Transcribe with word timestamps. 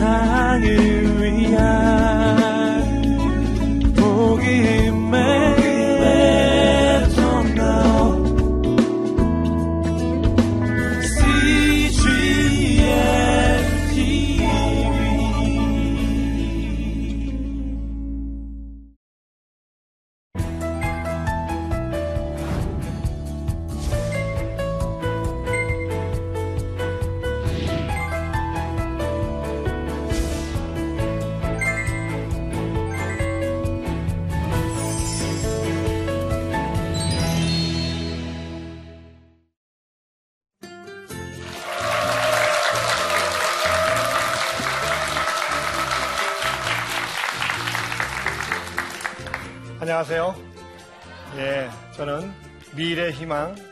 세상을 0.00 1.09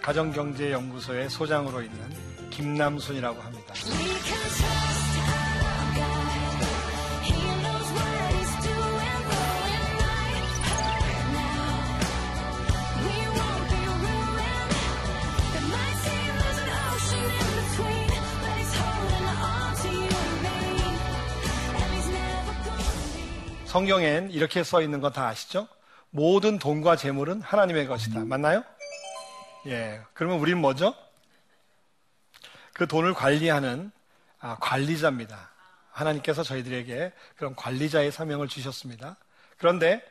가정경제연구소의 0.09 1.29
소장으로 1.29 1.83
있는 1.83 1.99
김남순이라고 2.49 3.43
합니다. 3.43 3.75
성경엔 23.67 24.31
이렇게 24.31 24.65
써 24.65 24.81
있는 24.81 25.03
거 25.03 25.11
다 25.11 25.27
아시죠? 25.29 25.69
모든 26.09 26.59
돈과 26.59 26.97
재물은 26.97 27.43
하나님의 27.43 27.87
것이다. 27.87 28.25
맞나요? 28.25 28.63
예. 29.69 30.01
그러면 30.15 30.39
우리는 30.39 30.59
뭐죠? 30.59 30.95
그 32.73 32.87
돈을 32.87 33.13
관리하는 33.13 33.91
아, 34.41 34.57
관리자입니다. 34.61 35.51
하나님께서 35.91 36.43
저희들에게 36.43 37.13
그런 37.37 37.55
관리자의 37.55 38.11
사명을 38.11 38.49
주셨습니다. 38.49 39.17
그런데 39.59 40.03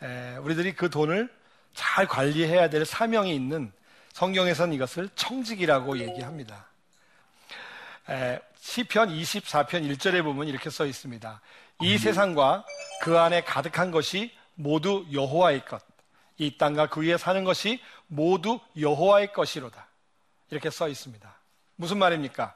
에, 0.00 0.36
우리들이 0.36 0.74
그 0.74 0.88
돈을 0.88 1.30
잘 1.74 2.06
관리해야 2.06 2.70
될 2.70 2.86
사명이 2.86 3.34
있는 3.34 3.72
성경에서는 4.12 4.72
이것을 4.74 5.10
청직이라고 5.14 5.98
얘기합니다. 5.98 6.66
에, 8.08 8.40
시편 8.60 9.10
24편 9.10 9.90
1절에 9.92 10.22
보면 10.22 10.48
이렇게 10.48 10.70
써 10.70 10.86
있습니다. 10.86 11.40
이 11.82 11.98
세상과 11.98 12.64
그 13.02 13.18
안에 13.18 13.42
가득한 13.42 13.90
것이 13.90 14.32
모두 14.54 15.04
여호와의 15.12 15.64
것. 15.64 15.82
이 16.42 16.58
땅과 16.58 16.88
그 16.88 17.02
위에 17.02 17.16
사는 17.16 17.44
것이 17.44 17.80
모두 18.08 18.58
여호와의 18.78 19.32
것이로다. 19.32 19.86
이렇게 20.50 20.70
써 20.70 20.88
있습니다. 20.88 21.32
무슨 21.76 21.98
말입니까? 21.98 22.54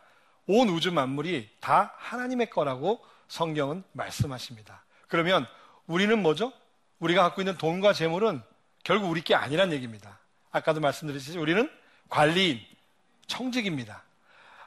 온 0.49 0.69
우주 0.69 0.93
만물이 0.93 1.49
다 1.61 1.95
하나님의 1.99 2.51
거라고 2.51 3.05
성경은 3.29 3.85
말씀하십니다. 3.93 4.85
그러면 5.09 5.47
우리는 5.87 6.21
뭐죠? 6.21 6.53
우리가 6.99 7.23
갖고 7.23 7.41
있는 7.41 7.57
돈과 7.57 7.93
재물은 7.93 8.43
결국 8.85 9.09
우리 9.09 9.21
게 9.23 9.35
아니란 9.35 9.73
얘기입니다. 9.73 10.19
아까도 10.51 10.81
말씀드렸듯이 10.81 11.39
우리는 11.39 11.71
관리인, 12.09 12.61
청직입니다. 13.27 14.03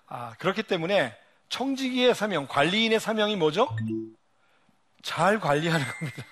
아, 0.07 0.33
그렇기 0.39 0.63
때문에 0.63 1.17
청지기의 1.49 2.15
사명, 2.15 2.47
관리인의 2.47 2.99
사명이 2.99 3.35
뭐죠? 3.35 3.69
잘 5.01 5.39
관리하는 5.39 5.85
겁니다. 5.85 6.23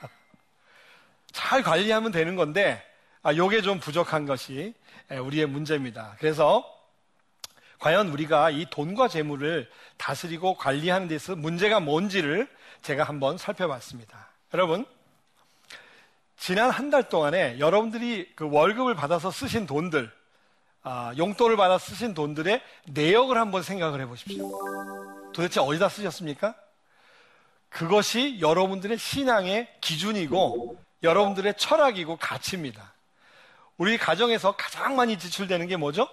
잘 1.37 1.61
관리하면 1.61 2.11
되는 2.11 2.35
건데, 2.35 2.83
아, 3.21 3.35
요게 3.35 3.61
좀 3.61 3.79
부족한 3.79 4.25
것이 4.25 4.73
우리의 5.11 5.45
문제입니다. 5.45 6.15
그래서 6.17 6.65
과연 7.77 8.07
우리가 8.07 8.49
이 8.49 8.65
돈과 8.71 9.07
재물을 9.07 9.69
다스리고 9.97 10.57
관리하는 10.57 11.07
데서 11.07 11.35
문제가 11.35 11.79
뭔지를 11.79 12.49
제가 12.81 13.03
한번 13.03 13.37
살펴봤습니다. 13.37 14.29
여러분, 14.55 14.83
지난 16.37 16.71
한 16.71 16.89
달 16.89 17.07
동안에 17.07 17.59
여러분들이 17.59 18.31
그 18.35 18.49
월급을 18.49 18.95
받아서 18.95 19.29
쓰신 19.29 19.67
돈들, 19.67 20.11
아, 20.81 21.13
용돈을 21.19 21.55
받아 21.55 21.77
쓰신 21.77 22.15
돈들의 22.15 22.63
내역을 22.87 23.37
한번 23.37 23.61
생각을 23.61 24.01
해 24.01 24.07
보십시오. 24.07 24.49
도대체 25.33 25.59
어디다 25.59 25.87
쓰셨습니까? 25.89 26.55
그것이 27.69 28.39
여러분들의 28.39 28.97
신앙의 28.97 29.67
기준이고 29.81 30.86
여러분들의 31.03 31.55
철학이고 31.57 32.17
가치입니다. 32.17 32.93
우리 33.77 33.97
가정에서 33.97 34.55
가장 34.55 34.95
많이 34.95 35.17
지출되는 35.19 35.67
게 35.67 35.77
뭐죠? 35.77 36.07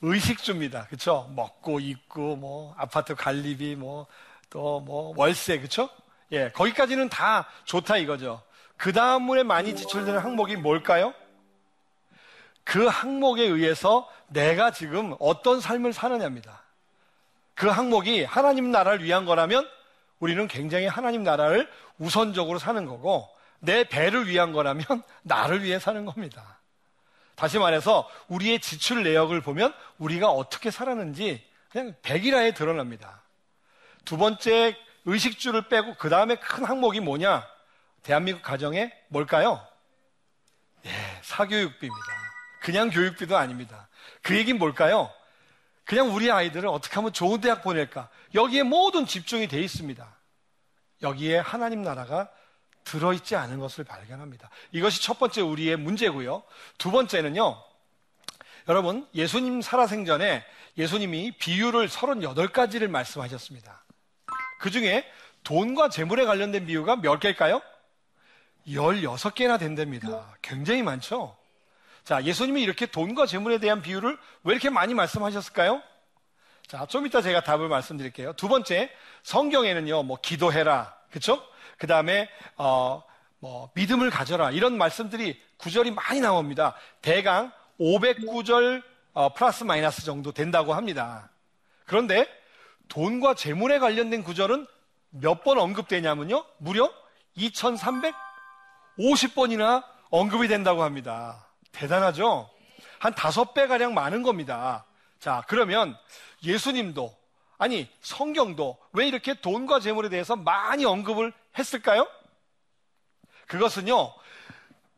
의식주입니다. 0.00 0.86
그쵸? 0.88 1.30
먹고 1.34 1.78
입고 1.80 2.36
뭐 2.36 2.74
아파트 2.76 3.14
관리비 3.14 3.76
뭐 3.76 4.06
또 4.52 4.80
뭐 4.80 5.14
월세 5.16 5.58
그쵸? 5.58 5.88
예, 6.30 6.50
거기까지는 6.50 7.08
다 7.08 7.48
좋다 7.64 7.96
이거죠. 7.96 8.42
그 8.76 8.92
다음에 8.92 9.42
많이 9.42 9.74
지출되는 9.74 10.20
항목이 10.20 10.56
뭘까요? 10.56 11.14
그 12.64 12.86
항목에 12.86 13.42
의해서 13.44 14.08
내가 14.28 14.70
지금 14.70 15.14
어떤 15.18 15.60
삶을 15.60 15.92
사느냐입니다. 15.92 16.62
그 17.54 17.68
항목이 17.68 18.24
하나님 18.24 18.70
나라를 18.70 19.02
위한 19.02 19.24
거라면 19.24 19.66
우리는 20.20 20.46
굉장히 20.48 20.86
하나님 20.86 21.22
나라를 21.22 21.70
우선적으로 21.98 22.58
사는 22.58 22.84
거고 22.86 23.28
내 23.62 23.84
배를 23.84 24.26
위한 24.26 24.52
거라면 24.52 24.84
나를 25.22 25.62
위해 25.62 25.78
사는 25.78 26.04
겁니다. 26.04 26.58
다시 27.36 27.58
말해서 27.58 28.08
우리의 28.28 28.60
지출 28.60 29.04
내역을 29.04 29.40
보면 29.40 29.72
우리가 29.98 30.30
어떻게 30.30 30.70
살았는지 30.70 31.42
그냥 31.70 31.94
백일화에 32.02 32.54
드러납니다. 32.54 33.22
두 34.04 34.16
번째 34.16 34.76
의식주를 35.04 35.68
빼고 35.68 35.94
그 35.96 36.08
다음에 36.08 36.36
큰 36.36 36.64
항목이 36.64 37.00
뭐냐? 37.00 37.46
대한민국 38.02 38.42
가정에 38.42 38.92
뭘까요? 39.08 39.64
예, 40.84 40.90
사교육비입니다. 41.22 42.06
그냥 42.62 42.90
교육비도 42.90 43.36
아닙니다. 43.36 43.88
그 44.22 44.36
얘기는 44.36 44.58
뭘까요? 44.58 45.10
그냥 45.84 46.12
우리 46.14 46.30
아이들을 46.30 46.68
어떻게 46.68 46.94
하면 46.96 47.12
좋은 47.12 47.40
대학 47.40 47.62
보낼까? 47.62 48.08
여기에 48.34 48.64
모든 48.64 49.06
집중이 49.06 49.46
돼 49.46 49.60
있습니다. 49.60 50.04
여기에 51.02 51.38
하나님 51.38 51.82
나라가 51.82 52.28
들어있지 52.84 53.36
않은 53.36 53.58
것을 53.58 53.84
발견합니다. 53.84 54.50
이것이 54.72 55.02
첫 55.02 55.18
번째 55.18 55.40
우리의 55.42 55.76
문제고요. 55.76 56.42
두 56.78 56.90
번째는요. 56.90 57.62
여러분, 58.68 59.08
예수님 59.14 59.60
살아생전에 59.60 60.44
예수님이 60.78 61.32
비유를 61.38 61.88
38가지를 61.88 62.88
말씀하셨습니다. 62.88 63.84
그 64.60 64.70
중에 64.70 65.04
돈과 65.44 65.88
재물에 65.88 66.24
관련된 66.24 66.66
비유가 66.66 66.96
몇 66.96 67.18
개일까요? 67.18 67.60
16개나 68.66 69.58
된답니다. 69.58 70.36
굉장히 70.40 70.82
많죠? 70.82 71.36
자, 72.04 72.22
예수님이 72.22 72.62
이렇게 72.62 72.86
돈과 72.86 73.26
재물에 73.26 73.58
대한 73.58 73.82
비유를 73.82 74.16
왜 74.44 74.52
이렇게 74.52 74.70
많이 74.70 74.94
말씀하셨을까요? 74.94 75.82
자, 76.66 76.86
좀 76.86 77.06
이따 77.06 77.20
제가 77.20 77.42
답을 77.42 77.68
말씀드릴게요. 77.68 78.32
두 78.34 78.48
번째, 78.48 78.90
성경에는요, 79.24 80.04
뭐, 80.04 80.18
기도해라. 80.20 80.96
그쵸? 81.10 81.44
그 81.82 81.86
다음에, 81.88 82.28
어, 82.56 83.02
뭐, 83.40 83.68
믿음을 83.74 84.08
가져라. 84.08 84.52
이런 84.52 84.78
말씀들이 84.78 85.42
구절이 85.56 85.90
많이 85.90 86.20
나옵니다. 86.20 86.76
대강 87.00 87.50
500구절 87.80 88.84
어, 89.14 89.34
플러스 89.34 89.64
마이너스 89.64 90.04
정도 90.04 90.30
된다고 90.30 90.74
합니다. 90.74 91.28
그런데 91.84 92.28
돈과 92.88 93.34
재물에 93.34 93.80
관련된 93.80 94.22
구절은 94.22 94.64
몇 95.10 95.42
번 95.42 95.58
언급되냐면요. 95.58 96.44
무려 96.58 96.88
2350번이나 97.36 99.82
언급이 100.10 100.46
된다고 100.46 100.84
합니다. 100.84 101.48
대단하죠? 101.72 102.48
한 103.00 103.12
다섯 103.16 103.54
배 103.54 103.66
가량 103.66 103.92
많은 103.92 104.22
겁니다. 104.22 104.84
자, 105.18 105.42
그러면 105.48 105.98
예수님도 106.44 107.12
아니 107.58 107.88
성경도 108.02 108.78
왜 108.92 109.08
이렇게 109.08 109.34
돈과 109.34 109.80
재물에 109.80 110.10
대해서 110.10 110.36
많이 110.36 110.84
언급을 110.84 111.32
했을까요? 111.58 112.08
그것은요. 113.46 114.14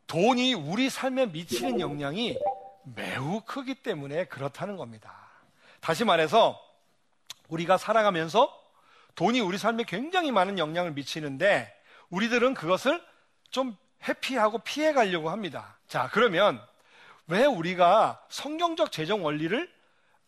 돈이 0.07 0.55
우리 0.55 0.91
삶에 0.91 1.27
미치는 1.27 1.81
영향이 1.81 2.39
매우 2.85 3.41
크기 3.41 3.75
때문에 3.75 4.27
그렇다는 4.27 4.77
겁니다. 4.77 5.13
다시 5.81 6.05
말해서 6.05 6.61
우리가 7.49 7.79
살아가면서 7.79 8.63
돈이 9.15 9.41
우리 9.41 9.59
삶에 9.59 9.85
굉장히 9.85 10.33
많은 10.33 10.59
영향을 10.59 10.93
미치는데 10.93 11.73
우리들은 12.11 12.55
그것을 12.55 13.03
좀 13.51 13.77
회피하고 14.07 14.59
피해 14.59 14.93
가려고 14.93 15.31
합니다. 15.31 15.79
자, 15.89 16.11
그러면 16.13 16.61
왜 17.27 17.45
우리가 17.47 18.23
성경적 18.29 18.93
재정 18.93 19.25
원리를 19.25 19.73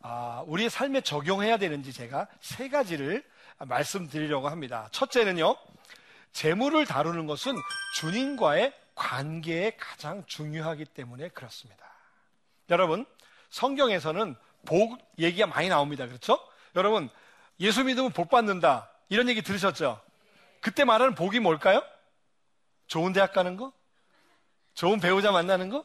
아, 0.00 0.44
우리의 0.46 0.70
삶에 0.70 1.00
적용해야 1.00 1.56
되는지 1.56 1.93
제가 1.93 2.28
세 2.40 2.69
가지를 2.69 3.25
말씀드리려고 3.58 4.49
합니다. 4.49 4.88
첫째는요, 4.93 5.56
재물을 6.32 6.84
다루는 6.84 7.26
것은 7.26 7.55
주님과의 7.94 8.73
관계에 8.94 9.76
가장 9.78 10.25
중요하기 10.26 10.87
때문에 10.87 11.28
그렇습니다. 11.28 11.87
여러분, 12.70 13.06
성경에서는 13.50 14.37
복 14.64 14.99
얘기가 15.19 15.46
많이 15.46 15.69
나옵니다. 15.69 16.06
그렇죠? 16.06 16.38
여러분, 16.75 17.08
예수 17.61 17.84
믿으면 17.84 18.12
복 18.12 18.28
받는다. 18.28 18.90
이런 19.08 19.28
얘기 19.28 19.43
들으셨죠? 19.43 20.00
그때 20.61 20.84
말하는 20.84 21.14
복이 21.14 21.40
뭘까요? 21.40 21.82
좋은 22.87 23.12
대학 23.12 23.32
가는 23.32 23.56
거? 23.56 23.73
좋은 24.75 25.00
배우자 25.00 25.31
만나는 25.31 25.69
거? 25.69 25.84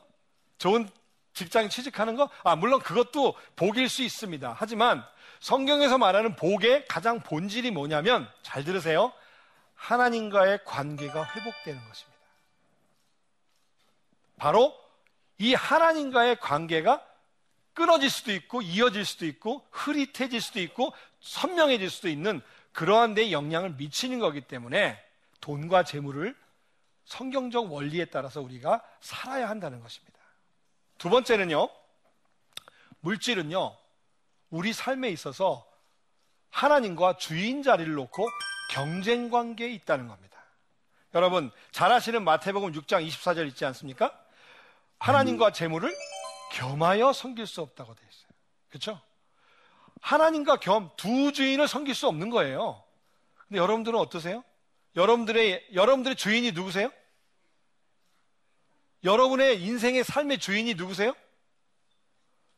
좋은 0.57 0.89
직장 1.33 1.69
취직하는 1.69 2.15
거? 2.15 2.29
아, 2.43 2.55
물론 2.55 2.81
그것도 2.81 3.35
복일 3.55 3.89
수 3.89 4.03
있습니다. 4.03 4.55
하지만 4.57 5.03
성경에서 5.39 5.97
말하는 5.97 6.35
복의 6.35 6.85
가장 6.87 7.21
본질이 7.21 7.71
뭐냐면, 7.71 8.27
잘 8.41 8.63
들으세요. 8.63 9.13
하나님과의 9.81 10.63
관계가 10.63 11.25
회복되는 11.25 11.87
것입니다. 11.87 12.21
바로 14.37 14.79
이 15.39 15.55
하나님과의 15.55 16.39
관계가 16.39 17.03
끊어질 17.73 18.09
수도 18.09 18.31
있고, 18.31 18.61
이어질 18.61 19.05
수도 19.05 19.25
있고, 19.25 19.65
흐릿해질 19.71 20.39
수도 20.39 20.59
있고, 20.59 20.93
선명해질 21.19 21.89
수도 21.89 22.09
있는 22.09 22.41
그러한 22.73 23.15
데 23.15 23.31
영향을 23.31 23.71
미치는 23.71 24.19
거기 24.19 24.41
때문에 24.41 25.03
돈과 25.39 25.83
재물을 25.83 26.35
성경적 27.05 27.73
원리에 27.73 28.05
따라서 28.05 28.39
우리가 28.41 28.83
살아야 28.99 29.49
한다는 29.49 29.81
것입니다. 29.81 30.19
두 30.99 31.09
번째는요, 31.09 31.69
물질은요, 32.99 33.75
우리 34.51 34.73
삶에 34.73 35.09
있어서 35.09 35.67
하나님과 36.51 37.17
주인 37.17 37.63
자리를 37.63 37.91
놓고 37.91 38.27
경쟁 38.71 39.29
관계에 39.29 39.69
있다는 39.69 40.07
겁니다. 40.07 40.41
여러분, 41.13 41.51
잘 41.71 41.91
아시는 41.91 42.23
마태복음 42.23 42.71
6장 42.71 43.05
24절 43.05 43.45
있지 43.49 43.65
않습니까? 43.65 44.17
하나님과 44.97 45.51
재물을 45.51 45.93
겸하여 46.53 47.11
섬길 47.11 47.47
수 47.47 47.61
없다고 47.61 47.93
되어 47.93 48.05
있어요. 48.09 48.31
그렇죠? 48.69 49.01
하나님과 49.99 50.57
겸 50.61 50.89
두 50.95 51.33
주인을 51.33 51.67
섬길 51.67 51.93
수 51.93 52.07
없는 52.07 52.29
거예요. 52.29 52.81
근데 53.47 53.59
여러분들은 53.59 53.99
어떠세요? 53.99 54.41
여러분들의 54.95 55.67
여러분들의 55.73 56.15
주인이 56.15 56.53
누구세요? 56.53 56.91
여러분의 59.03 59.61
인생의 59.61 60.05
삶의 60.05 60.39
주인이 60.39 60.73
누구세요? 60.75 61.13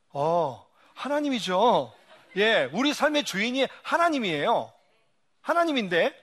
어, 0.10 0.68
하나님이죠. 0.94 1.92
예, 2.36 2.70
우리 2.72 2.94
삶의 2.94 3.24
주인이 3.24 3.66
하나님이에요. 3.82 4.72
하나님인데 5.44 6.14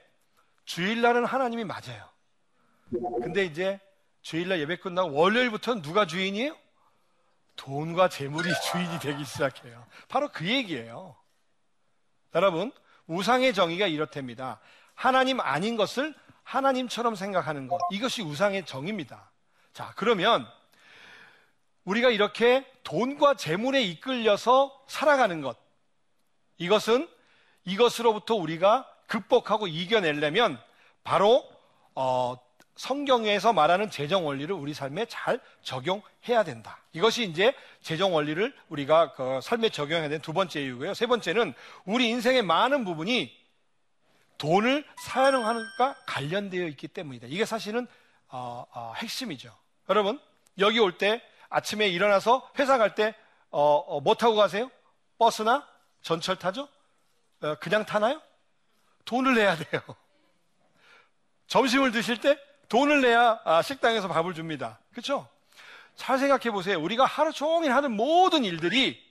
주일날은 0.65 1.25
하나님이 1.25 1.65
맞아요. 1.65 2.09
근데 3.23 3.45
이제 3.45 3.79
주일날 4.23 4.61
예배 4.61 4.77
끝나고 4.79 5.13
월요일부터는 5.13 5.83
누가 5.83 6.07
주인이에요? 6.07 6.57
돈과 7.57 8.09
재물이 8.09 8.49
주인이 8.73 8.99
되기 8.99 9.25
시작해요. 9.25 9.87
바로 10.09 10.31
그 10.33 10.47
얘기예요. 10.47 11.17
여러분, 12.35 12.73
우상의 13.07 13.55
정의가 13.55 13.87
이렇답니다. 13.87 14.59
하나님 14.95 15.41
아닌 15.41 15.77
것을 15.77 16.15
하나님처럼 16.43 17.15
생각하는 17.15 17.69
것. 17.69 17.79
이것이 17.91 18.23
우상의 18.23 18.65
정의입니다. 18.65 19.31
자, 19.73 19.93
그러면 19.97 20.47
우리가 21.85 22.11
이렇게 22.11 22.67
돈과 22.85 23.35
재물에 23.35 23.83
이끌려서 23.83 24.85
살아가는 24.89 25.41
것. 25.43 25.59
이것은 26.59 27.09
이것으로부터 27.65 28.35
우리가 28.35 28.89
극복하고 29.11 29.67
이겨내려면 29.67 30.59
바로 31.03 31.45
어, 31.95 32.37
성경에서 32.77 33.53
말하는 33.53 33.91
재정 33.91 34.25
원리를 34.25 34.55
우리 34.55 34.73
삶에 34.73 35.05
잘 35.07 35.41
적용해야 35.63 36.45
된다. 36.45 36.79
이것이 36.93 37.25
이제 37.25 37.53
재정 37.83 38.15
원리를 38.15 38.55
우리가 38.69 39.13
그 39.13 39.41
삶에 39.43 39.69
적용해야 39.69 40.09
되는 40.09 40.23
두 40.23 40.33
번째 40.33 40.63
이유고요. 40.63 40.95
세 40.95 41.07
번째는 41.07 41.53
우리 41.85 42.09
인생의 42.09 42.43
많은 42.43 42.85
부분이 42.85 43.37
돈을 44.39 44.87
사용하는 45.03 45.63
것과 45.77 45.97
관련되어 46.07 46.67
있기 46.69 46.89
때문이다. 46.89 47.27
이게 47.29 47.45
사실은 47.45 47.87
어, 48.29 48.65
어, 48.73 48.95
핵심이죠. 48.97 49.53
여러분 49.91 50.19
여기 50.59 50.79
올 50.79 50.97
때 50.97 51.21
아침에 51.49 51.89
일어나서 51.89 52.49
회사 52.59 52.79
갈때 52.79 53.15
어, 53.51 53.75
어, 53.75 54.01
뭐 54.01 54.15
타고 54.15 54.37
가세요? 54.37 54.71
버스나 55.19 55.67
전철 56.01 56.37
타죠? 56.39 56.69
어, 57.43 57.57
그냥 57.57 57.85
타나요? 57.85 58.23
돈을 59.05 59.35
내야 59.35 59.57
돼요. 59.57 59.83
점심을 61.47 61.91
드실 61.91 62.21
때 62.21 62.39
돈을 62.69 63.01
내야 63.01 63.41
아, 63.45 63.63
식당에서 63.63 64.09
밥을 64.09 64.35
줍니다. 64.35 64.79
그렇죠? 64.93 65.29
잘 65.97 66.19
생각해 66.19 66.51
보세요. 66.51 66.81
우리가 66.81 67.05
하루 67.05 67.33
종일 67.33 67.73
하는 67.73 67.93
모든 67.93 68.45
일들이 68.45 69.05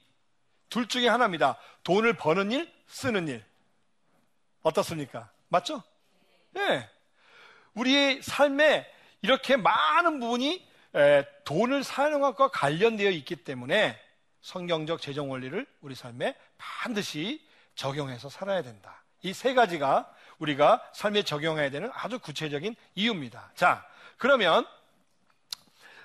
둘 0.69 0.87
중에 0.87 1.07
하나입니다. 1.07 1.57
돈을 1.83 2.13
버는 2.13 2.51
일, 2.51 2.71
쓰는 2.87 3.27
일. 3.27 3.43
어떻습니까? 4.61 5.29
맞죠? 5.49 5.83
예. 6.55 6.59
네. 6.59 6.89
우리의 7.73 8.21
삶에 8.21 8.87
이렇게 9.21 9.57
많은 9.57 10.19
부분이 10.19 10.67
에, 10.95 11.25
돈을 11.43 11.83
사용한 11.83 12.21
것과 12.21 12.49
관련되어 12.49 13.09
있기 13.11 13.37
때문에 13.37 13.99
성경적 14.41 15.01
재정 15.01 15.29
원리를 15.29 15.65
우리 15.81 15.95
삶에 15.95 16.35
반드시 16.57 17.45
적용해서 17.75 18.29
살아야 18.29 18.61
된다. 18.61 19.03
이 19.21 19.33
세 19.33 19.53
가지가 19.53 20.09
우리가 20.39 20.81
삶에 20.93 21.23
적용해야 21.23 21.69
되는 21.69 21.91
아주 21.93 22.19
구체적인 22.19 22.75
이유입니다. 22.95 23.51
자, 23.55 23.85
그러면 24.17 24.65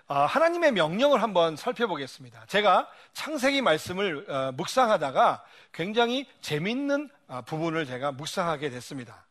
어, 0.06 0.14
하나님의 0.26 0.72
명령을 0.72 1.22
한번 1.22 1.56
살펴보겠습니다. 1.56 2.44
제가 2.46 2.88
창세기 3.14 3.62
말씀을 3.62 4.30
어, 4.30 4.52
묵상하다가 4.52 5.44
굉장히 5.72 6.28
재밌는 6.42 7.08
어, 7.28 7.42
부분을 7.42 7.86
제가 7.86 8.12
묵상하게 8.12 8.70
됐습니다. 8.70 9.24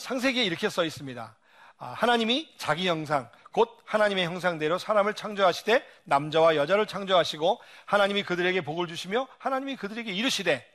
창세기에 0.00 0.44
이렇게 0.44 0.70
써 0.70 0.82
있습니다. 0.84 1.36
하나님이 1.76 2.54
자기 2.56 2.88
형상, 2.88 3.28
곧 3.52 3.68
하나님의 3.84 4.24
형상대로 4.24 4.78
사람을 4.78 5.12
창조하시되 5.12 5.86
남자와 6.04 6.56
여자를 6.56 6.86
창조하시고 6.86 7.60
하나님이 7.84 8.22
그들에게 8.22 8.62
복을 8.62 8.86
주시며 8.86 9.28
하나님이 9.36 9.76
그들에게 9.76 10.10
이르시되 10.10 10.66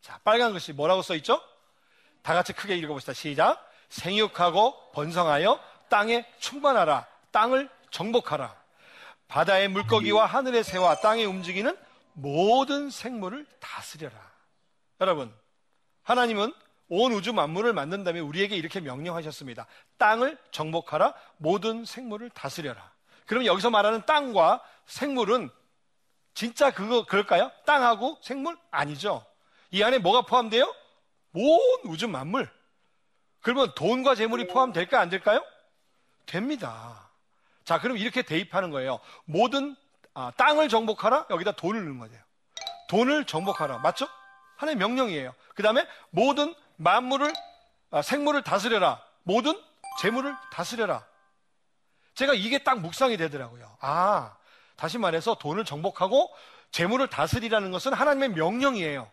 자, 0.00 0.18
빨간 0.24 0.52
글씨 0.52 0.72
뭐라고 0.72 1.02
써 1.02 1.14
있죠? 1.16 1.42
다 2.24 2.32
같이 2.32 2.54
크게 2.54 2.74
읽어봅시다. 2.76 3.12
시작. 3.12 3.70
생육하고 3.90 4.92
번성하여 4.92 5.60
땅에 5.90 6.26
충만하라. 6.38 7.06
땅을 7.30 7.68
정복하라. 7.90 8.56
바다의 9.28 9.68
물고기와 9.68 10.24
하늘의 10.24 10.64
새와 10.64 11.00
땅에 11.00 11.26
움직이는 11.26 11.76
모든 12.14 12.88
생물을 12.88 13.46
다스려라. 13.60 14.16
여러분, 15.02 15.32
하나님은 16.02 16.54
온 16.88 17.12
우주 17.12 17.34
만물을 17.34 17.74
만든 17.74 18.04
다음에 18.04 18.20
우리에게 18.20 18.56
이렇게 18.56 18.80
명령하셨습니다. 18.80 19.66
땅을 19.98 20.38
정복하라. 20.50 21.12
모든 21.36 21.84
생물을 21.84 22.30
다스려라. 22.30 22.90
그럼 23.26 23.44
여기서 23.44 23.68
말하는 23.68 24.06
땅과 24.06 24.62
생물은 24.86 25.50
진짜 26.32 26.70
그거 26.70 27.04
그럴까요? 27.04 27.50
땅하고 27.66 28.18
생물 28.22 28.56
아니죠. 28.70 29.26
이 29.70 29.82
안에 29.82 29.98
뭐가 29.98 30.22
포함돼요? 30.22 30.74
온 31.34 31.60
우주 31.84 32.08
만물. 32.08 32.50
그러면 33.42 33.74
돈과 33.74 34.14
재물이 34.14 34.46
포함될까 34.48 35.00
안 35.00 35.10
될까요? 35.10 35.44
됩니다. 36.26 37.10
자, 37.64 37.78
그럼 37.80 37.98
이렇게 37.98 38.22
대입하는 38.22 38.70
거예요. 38.70 39.00
모든 39.24 39.76
아, 40.14 40.32
땅을 40.36 40.68
정복하라. 40.68 41.26
여기다 41.30 41.52
돈을 41.52 41.84
넣는 41.84 41.98
거예요. 41.98 42.22
돈을 42.88 43.24
정복하라. 43.26 43.78
맞죠? 43.78 44.08
하나의 44.56 44.76
명령이에요. 44.76 45.34
그 45.54 45.62
다음에 45.62 45.86
모든 46.10 46.54
만물을 46.76 47.32
아, 47.90 48.02
생물을 48.02 48.42
다스려라. 48.42 49.02
모든 49.22 49.60
재물을 50.00 50.34
다스려라. 50.52 51.04
제가 52.14 52.34
이게 52.34 52.58
딱 52.62 52.80
묵상이 52.80 53.16
되더라고요. 53.16 53.76
아, 53.80 54.36
다시 54.76 54.98
말해서 54.98 55.34
돈을 55.34 55.64
정복하고 55.64 56.32
재물을 56.70 57.08
다스리라는 57.08 57.70
것은 57.70 57.92
하나님의 57.92 58.30
명령이에요. 58.30 59.10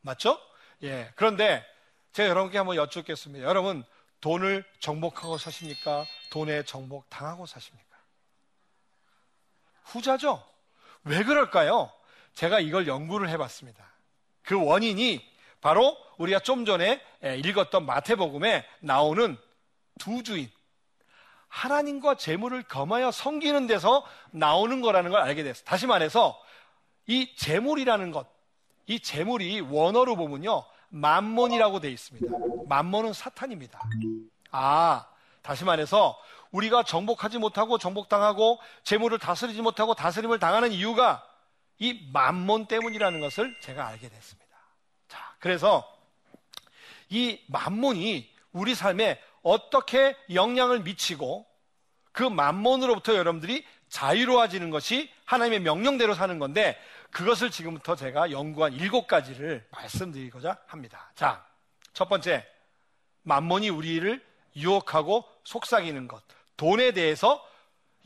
맞죠? 0.00 0.40
예. 0.82 1.10
그런데 1.16 1.64
제가 2.12 2.28
여러분께 2.28 2.58
한번 2.58 2.76
여쭙겠습니다. 2.76 3.46
여러분, 3.46 3.84
돈을 4.20 4.64
정복하고 4.80 5.38
사십니까? 5.38 6.04
돈에 6.30 6.64
정복 6.64 7.08
당하고 7.08 7.46
사십니까? 7.46 7.88
후자죠? 9.84 10.44
왜 11.04 11.22
그럴까요? 11.22 11.92
제가 12.34 12.60
이걸 12.60 12.86
연구를 12.86 13.28
해봤습니다. 13.30 13.84
그 14.42 14.62
원인이 14.62 15.24
바로 15.60 15.96
우리가 16.18 16.40
좀 16.40 16.64
전에 16.64 17.00
읽었던 17.22 17.84
마태복음에 17.84 18.66
나오는 18.80 19.36
두 19.98 20.22
주인. 20.22 20.50
하나님과 21.48 22.16
재물을 22.16 22.62
겸하여 22.62 23.10
섬기는 23.10 23.66
데서 23.66 24.06
나오는 24.30 24.80
거라는 24.80 25.10
걸 25.10 25.20
알게 25.22 25.42
됐어요. 25.42 25.64
다시 25.64 25.86
말해서 25.86 26.40
이 27.06 27.34
재물이라는 27.36 28.10
것, 28.12 28.28
이 28.88 28.98
재물이 28.98 29.60
원어로 29.60 30.16
보면요. 30.16 30.64
만몬이라고 30.88 31.80
되어 31.80 31.90
있습니다. 31.90 32.26
만몬은 32.66 33.12
사탄입니다. 33.12 33.78
아, 34.50 35.06
다시 35.42 35.64
말해서 35.64 36.18
우리가 36.50 36.82
정복하지 36.82 37.38
못하고 37.38 37.76
정복당하고 37.76 38.58
재물을 38.82 39.18
다스리지 39.18 39.60
못하고 39.60 39.94
다스림을 39.94 40.38
당하는 40.38 40.72
이유가 40.72 41.22
이 41.78 42.08
만몬 42.12 42.66
때문이라는 42.66 43.20
것을 43.20 43.54
제가 43.60 43.86
알게 43.86 44.08
됐습니다. 44.08 44.48
자, 45.06 45.34
그래서 45.38 45.86
이 47.10 47.38
만몬이 47.46 48.30
우리 48.52 48.74
삶에 48.74 49.20
어떻게 49.42 50.16
영향을 50.32 50.80
미치고 50.80 51.46
그 52.12 52.22
만몬으로부터 52.22 53.14
여러분들이 53.14 53.64
자유로워지는 53.88 54.70
것이 54.70 55.10
하나님의 55.24 55.60
명령대로 55.60 56.14
사는 56.14 56.38
건데 56.38 56.78
그것을 57.10 57.50
지금부터 57.50 57.96
제가 57.96 58.30
연구한 58.30 58.72
일곱 58.74 59.06
가지를 59.06 59.66
말씀드리고자 59.70 60.58
합니다. 60.66 61.10
자, 61.14 61.44
첫 61.92 62.08
번째, 62.08 62.46
만몬이 63.22 63.68
우리를 63.70 64.24
유혹하고 64.56 65.24
속삭이는 65.44 66.08
것, 66.08 66.22
돈에 66.56 66.92
대해서 66.92 67.44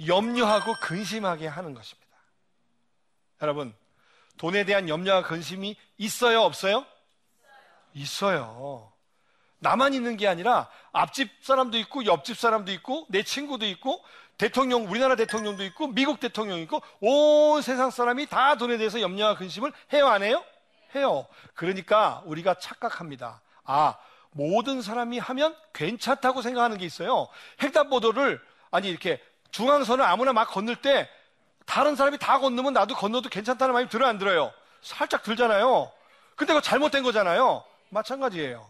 염려하고 0.06 0.74
근심하게 0.80 1.46
하는 1.46 1.74
것입니다. 1.74 2.16
여러분, 3.40 3.74
돈에 4.38 4.64
대한 4.64 4.88
염려와 4.88 5.22
근심이 5.24 5.76
있어요, 5.98 6.42
없어요? 6.42 6.86
있어요. 7.94 8.92
나만 9.58 9.94
있는 9.94 10.16
게 10.16 10.26
아니라 10.26 10.68
앞집 10.92 11.30
사람도 11.42 11.78
있고 11.78 12.04
옆집 12.04 12.36
사람도 12.36 12.72
있고 12.72 13.06
내 13.08 13.22
친구도 13.22 13.64
있고 13.66 14.02
대통령 14.42 14.90
우리나라 14.90 15.14
대통령도 15.14 15.62
있고 15.66 15.86
미국 15.86 16.18
대통령 16.18 16.58
있고 16.58 16.82
온 16.98 17.62
세상 17.62 17.90
사람이 17.90 18.26
다 18.26 18.56
돈에 18.56 18.76
대해서 18.76 19.00
염려와 19.00 19.36
근심을 19.36 19.72
해요 19.92 20.08
안 20.08 20.24
해요? 20.24 20.42
해요. 20.96 21.28
그러니까 21.54 22.22
우리가 22.24 22.54
착각합니다. 22.54 23.40
아 23.62 23.94
모든 24.32 24.82
사람이 24.82 25.20
하면 25.20 25.54
괜찮다고 25.72 26.42
생각하는 26.42 26.76
게 26.76 26.84
있어요. 26.84 27.28
횡단보도를 27.62 28.40
아니 28.72 28.88
이렇게 28.88 29.22
중앙선을 29.52 30.04
아무나 30.04 30.32
막 30.32 30.50
건널 30.50 30.74
때 30.74 31.08
다른 31.64 31.94
사람이 31.94 32.18
다 32.18 32.40
건너면 32.40 32.72
나도 32.72 32.96
건너도 32.96 33.28
괜찮다는 33.28 33.72
마음이 33.74 33.88
들어 33.90 34.08
안 34.08 34.18
들어요? 34.18 34.52
살짝 34.80 35.22
들잖아요. 35.22 35.92
근데 36.34 36.52
그거 36.52 36.60
잘못된 36.60 37.04
거잖아요. 37.04 37.62
마찬가지예요. 37.90 38.68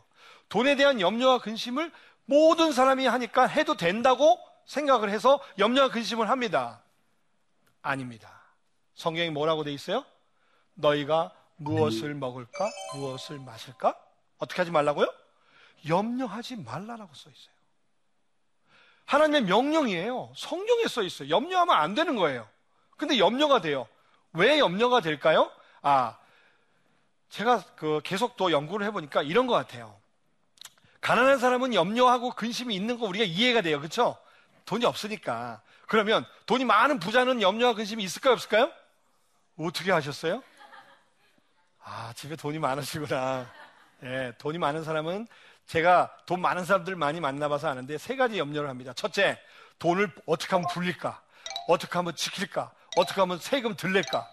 돈에 0.51 0.77
대한 0.77 1.01
염려와 1.01 1.39
근심을 1.39 1.91
모든 2.27 2.73
사람이 2.73 3.07
하니까 3.07 3.47
해도 3.47 3.75
된다고 3.75 4.39
생각을 4.67 5.11
해서 5.11 5.41
염려와 5.59 5.91
근심을 5.91 6.29
합니다. 6.29 6.83
아닙니다. 7.83 8.31
성경이 8.95 9.31
뭐라고 9.31 9.65
돼 9.65 9.73
있어요? 9.73 10.05
너희가 10.75 11.33
무엇을 11.57 12.15
먹을까? 12.15 12.71
무엇을 12.95 13.39
마실까? 13.39 13.97
어떻게 14.39 14.61
하지 14.61 14.71
말라고요? 14.71 15.13
염려하지 15.89 16.57
말라라고 16.57 17.15
써 17.15 17.31
있어요. 17.31 17.53
하나님의 19.07 19.43
명령이에요. 19.43 20.33
성경에 20.37 20.87
써 20.87 21.03
있어요. 21.03 21.29
염려하면 21.29 21.77
안 21.77 21.95
되는 21.95 22.17
거예요. 22.17 22.49
근데 22.97 23.19
염려가 23.19 23.61
돼요. 23.61 23.87
왜 24.33 24.59
염려가 24.59 25.01
될까요? 25.01 25.51
아, 25.83 26.19
제가 27.29 27.65
그 27.77 28.01
계속 28.05 28.37
또 28.37 28.53
연구를 28.53 28.87
해보니까 28.87 29.23
이런 29.23 29.47
것 29.47 29.55
같아요. 29.55 29.99
가난한 31.01 31.39
사람은 31.39 31.75
염려하고 31.75 32.31
근심이 32.31 32.75
있는 32.75 32.99
거 32.99 33.07
우리가 33.07 33.25
이해가 33.25 33.61
돼요. 33.63 33.79
그렇죠? 33.79 34.17
돈이 34.65 34.85
없으니까. 34.85 35.63
그러면 35.87 36.25
돈이 36.47 36.65
많은 36.65 36.99
부자는 36.99 37.43
염려와 37.43 37.75
근심이 37.75 38.03
있을까요? 38.03 38.33
없을까요? 38.35 38.73
어떻게 39.59 39.93
하셨어요? 39.93 40.43
아, 41.85 42.13
집에 42.17 42.37
돈이 42.37 42.59
많으시구나. 42.59 43.51
예, 44.05 44.33
돈이 44.39 44.59
많은 44.59 44.85
사람은 44.85 45.27
제가 45.67 46.17
돈 46.27 46.41
많은 46.41 46.65
사람들 46.65 46.97
많이 46.97 47.21
만나봐서 47.21 47.69
아는데 47.69 47.99
세 47.99 48.17
가지 48.17 48.39
염려를 48.39 48.69
합니다. 48.69 48.93
첫째, 48.95 49.41
돈을 49.79 50.11
어떻게 50.27 50.51
하면 50.57 50.67
불릴까? 50.73 51.23
어떻게 51.69 51.93
하면 51.99 52.15
지킬까? 52.17 52.73
어떻게 52.97 53.21
하면 53.21 53.39
세금 53.39 53.77
들릴까? 53.77 54.29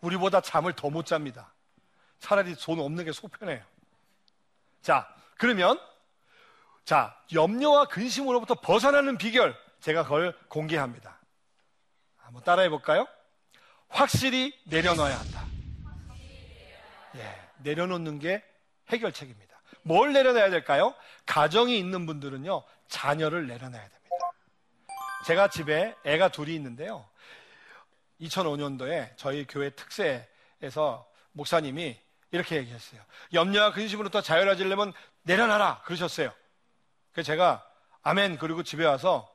우리보다 0.00 0.40
잠을 0.40 0.72
더 0.74 0.88
못 0.90 1.06
잡니다. 1.06 1.52
차라리 2.20 2.54
돈 2.56 2.80
없는 2.80 3.04
게 3.04 3.12
속 3.12 3.30
편해요. 3.38 3.62
자, 4.82 5.08
그러면 5.38 5.78
자, 6.86 7.20
염려와 7.32 7.88
근심으로부터 7.88 8.54
벗어나는 8.54 9.18
비결 9.18 9.58
제가 9.80 10.04
그걸 10.04 10.38
공개합니다. 10.48 11.18
한번 12.16 12.44
따라해 12.44 12.68
볼까요? 12.68 13.08
확실히 13.88 14.56
내려놔야 14.66 15.18
한다. 15.18 15.44
예, 17.16 17.40
내려놓는 17.58 18.20
게 18.20 18.42
해결책입니다. 18.88 19.60
뭘 19.82 20.12
내려놔야 20.12 20.50
될까요? 20.50 20.94
가정이 21.26 21.76
있는 21.76 22.06
분들은요, 22.06 22.62
자녀를 22.86 23.48
내려놔야 23.48 23.82
됩니다. 23.82 24.16
제가 25.26 25.48
집에 25.48 25.92
애가 26.04 26.28
둘이 26.28 26.54
있는데요. 26.54 27.04
2005년도에 28.20 29.16
저희 29.16 29.44
교회 29.48 29.70
특세에서 29.70 31.04
목사님이 31.32 31.98
이렇게 32.30 32.56
얘기했어요. 32.58 33.00
염려와 33.32 33.72
근심으로부터 33.72 34.20
자유로워지려면 34.20 34.92
내려놔라. 35.22 35.82
그러셨어요. 35.84 36.32
그래서 37.16 37.28
제가 37.32 37.64
아멘. 38.02 38.36
그리고 38.36 38.62
집에 38.62 38.84
와서 38.84 39.26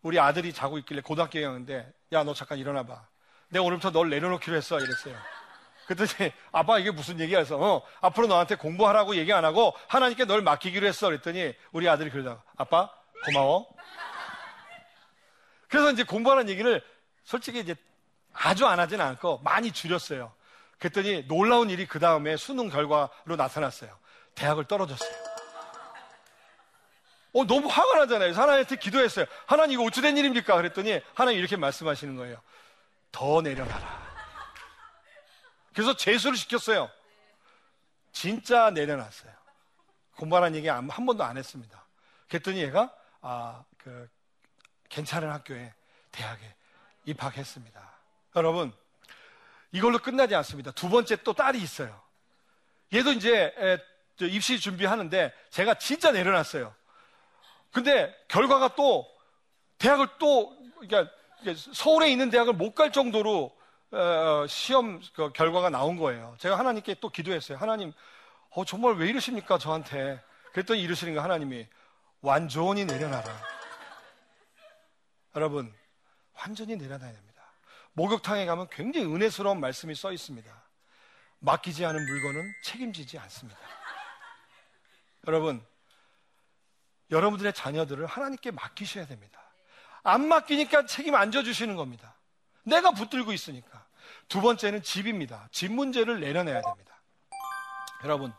우리 0.00 0.18
아들이 0.18 0.54
자고 0.54 0.78
있길래 0.78 1.02
고등학교 1.02 1.38
경인데 1.38 1.92
야, 2.12 2.24
너 2.24 2.32
잠깐 2.32 2.56
일어나봐. 2.56 3.06
내가 3.48 3.64
오늘부터 3.66 3.90
널 3.90 4.08
내려놓기로 4.08 4.56
했어. 4.56 4.80
이랬어요. 4.80 5.14
그랬더니 5.86 6.32
아빠 6.52 6.78
이게 6.78 6.90
무슨 6.90 7.20
얘기야 7.20 7.40
해서 7.40 7.58
어, 7.58 7.82
앞으로 8.00 8.28
너한테 8.28 8.54
공부하라고 8.54 9.16
얘기 9.16 9.30
안 9.34 9.44
하고 9.44 9.74
하나님께 9.88 10.24
널 10.24 10.40
맡기기로 10.40 10.86
했어. 10.86 11.08
그랬더니 11.08 11.54
우리 11.72 11.86
아들이 11.86 12.08
그러다가 12.08 12.42
아빠 12.56 12.90
고마워. 13.26 13.68
그래서 15.68 15.90
이제 15.90 16.04
공부하는 16.04 16.48
얘기를 16.48 16.82
솔직히 17.24 17.60
이제 17.60 17.74
아주 18.32 18.66
안 18.66 18.80
하진 18.80 19.02
않고 19.02 19.40
많이 19.44 19.70
줄였어요. 19.70 20.32
그랬더니 20.78 21.26
놀라운 21.28 21.68
일이 21.68 21.84
그 21.84 21.98
다음에 21.98 22.38
수능 22.38 22.70
결과로 22.70 23.36
나타났어요. 23.36 23.94
대학을 24.34 24.64
떨어졌어요. 24.64 25.27
어, 27.32 27.44
너무 27.44 27.68
화가 27.68 27.98
나잖아요. 28.00 28.32
하나님한테 28.32 28.76
기도했어요. 28.76 29.26
하나님 29.46 29.74
이거 29.74 29.84
어찌된 29.84 30.16
일입니까? 30.16 30.56
그랬더니 30.56 31.00
하나님 31.14 31.38
이렇게 31.38 31.56
말씀하시는 31.56 32.16
거예요. 32.16 32.40
더 33.12 33.42
내려놔라. 33.42 34.08
그래서 35.74 35.94
재수를 35.96 36.36
시켰어요. 36.36 36.90
진짜 38.12 38.70
내려놨어요. 38.70 39.32
공부하는 40.16 40.56
얘기 40.56 40.68
한 40.68 40.88
번도 40.88 41.22
안 41.22 41.36
했습니다. 41.36 41.84
그랬더니 42.28 42.60
얘가 42.60 42.92
아, 43.20 43.62
그 43.78 44.08
괜찮은 44.88 45.30
학교에 45.30 45.72
대학에 46.10 46.54
입학했습니다. 47.04 47.98
여러분 48.36 48.72
이걸로 49.70 49.98
끝나지 49.98 50.34
않습니다. 50.34 50.72
두 50.72 50.88
번째 50.88 51.16
또 51.16 51.32
딸이 51.32 51.60
있어요. 51.60 52.00
얘도 52.92 53.12
이제 53.12 53.54
입시 54.20 54.58
준비하는데 54.58 55.32
제가 55.50 55.74
진짜 55.74 56.10
내려놨어요. 56.10 56.74
근데 57.72 58.14
결과가 58.28 58.74
또 58.74 59.06
대학을 59.78 60.08
또 60.18 60.56
그러니까 60.80 61.10
서울에 61.72 62.10
있는 62.10 62.30
대학을 62.30 62.52
못 62.52 62.74
갈 62.74 62.92
정도로 62.92 63.56
어, 63.90 64.46
시험 64.48 65.00
그 65.14 65.32
결과가 65.32 65.70
나온 65.70 65.96
거예요. 65.96 66.36
제가 66.38 66.58
하나님께 66.58 66.96
또 67.00 67.08
기도했어요. 67.08 67.56
하나님, 67.58 67.92
어, 68.50 68.64
정말 68.64 68.94
왜 68.94 69.08
이러십니까 69.08 69.58
저한테? 69.58 70.22
그랬더니 70.52 70.82
이러시는 70.82 71.14
거 71.14 71.22
하나님이 71.22 71.66
완전히 72.20 72.84
내려놔라. 72.84 73.24
여러분, 75.36 75.72
완전히 76.34 76.76
내려놔야 76.76 77.12
됩니다. 77.12 77.42
목욕탕에 77.92 78.44
가면 78.46 78.68
굉장히 78.70 79.06
은혜스러운 79.06 79.60
말씀이 79.60 79.94
써 79.94 80.12
있습니다. 80.12 80.50
맡기지 81.40 81.84
않은 81.86 82.04
물건은 82.04 82.52
책임지지 82.64 83.18
않습니다. 83.18 83.58
여러분, 85.26 85.64
여러분들의 87.10 87.52
자녀들을 87.52 88.06
하나님께 88.06 88.50
맡기셔야 88.50 89.06
됩니다. 89.06 89.40
안 90.02 90.28
맡기니까 90.28 90.86
책임 90.86 91.14
안 91.14 91.30
져주시는 91.30 91.76
겁니다. 91.76 92.14
내가 92.64 92.92
붙들고 92.92 93.32
있으니까. 93.32 93.86
두 94.28 94.40
번째는 94.40 94.82
집입니다. 94.82 95.48
집 95.52 95.72
문제를 95.72 96.20
내려내야 96.20 96.60
됩니다. 96.60 97.00
여러분, 98.04 98.32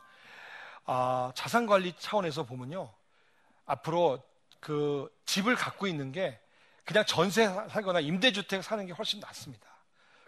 아, 0.85 1.31
자산 1.35 1.65
관리 1.65 1.93
차원에서 1.97 2.43
보면요. 2.43 2.93
앞으로 3.65 4.23
그 4.59 5.09
집을 5.25 5.55
갖고 5.55 5.87
있는 5.87 6.11
게 6.11 6.39
그냥 6.83 7.05
전세 7.05 7.45
살거나 7.45 7.99
임대주택 7.99 8.63
사는 8.63 8.85
게 8.85 8.93
훨씬 8.93 9.19
낫습니다. 9.19 9.67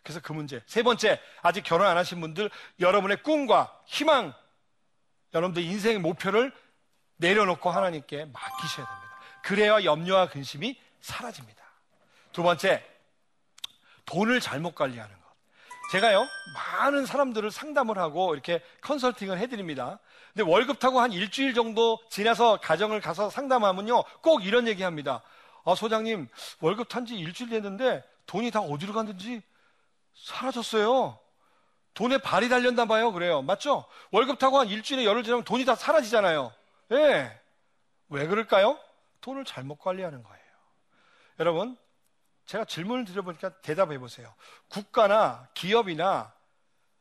그래서 0.03 0.19
그 0.19 0.33
문제. 0.33 0.61
세 0.65 0.83
번째, 0.83 1.19
아직 1.41 1.63
결혼 1.63 1.87
안 1.87 1.97
하신 1.97 2.21
분들, 2.21 2.49
여러분의 2.79 3.23
꿈과 3.23 3.81
희망, 3.85 4.33
여러분들 5.33 5.63
인생의 5.63 5.99
목표를 5.99 6.53
내려놓고 7.21 7.69
하나님께 7.69 8.25
맡기셔야 8.25 8.85
됩니다. 8.85 9.17
그래야 9.43 9.83
염려와 9.83 10.29
근심이 10.29 10.77
사라집니다. 10.99 11.63
두 12.31 12.43
번째, 12.43 12.83
돈을 14.05 14.39
잘못 14.41 14.75
관리하는 14.75 15.13
것. 15.15 15.21
제가요, 15.91 16.25
많은 16.53 17.05
사람들을 17.05 17.49
상담을 17.51 17.97
하고 17.97 18.33
이렇게 18.33 18.61
컨설팅을 18.81 19.37
해드립니다. 19.37 19.99
근데 20.33 20.49
월급 20.49 20.79
타고 20.79 20.99
한 21.01 21.11
일주일 21.11 21.53
정도 21.53 21.99
지나서 22.09 22.57
가정을 22.61 23.01
가서 23.01 23.29
상담하면요, 23.29 24.03
꼭 24.21 24.45
이런 24.45 24.67
얘기 24.67 24.83
합니다. 24.83 25.21
아, 25.65 25.75
소장님, 25.75 26.27
월급 26.59 26.89
탄 26.89 27.05
지 27.05 27.15
일주일 27.15 27.49
됐는데 27.49 28.03
돈이 28.25 28.51
다 28.51 28.61
어디로 28.61 28.93
갔는지 28.93 29.41
사라졌어요. 30.15 31.19
돈에 31.93 32.17
발이 32.19 32.47
달렸나 32.47 32.85
봐요. 32.85 33.11
그래요. 33.11 33.41
맞죠? 33.41 33.85
월급 34.11 34.39
타고 34.39 34.59
한 34.59 34.67
일주일에 34.67 35.03
열흘 35.03 35.23
지나면 35.23 35.43
돈이 35.43 35.65
다 35.65 35.75
사라지잖아요. 35.75 36.53
예. 36.91 36.95
네. 36.95 37.41
왜 38.09 38.27
그럴까요? 38.27 38.77
돈을 39.21 39.45
잘못 39.45 39.77
관리하는 39.77 40.23
거예요. 40.23 40.41
여러분, 41.39 41.77
제가 42.45 42.65
질문을 42.65 43.05
드려보니까 43.05 43.61
대답해 43.61 43.97
보세요. 43.97 44.33
국가나 44.67 45.47
기업이나 45.53 46.33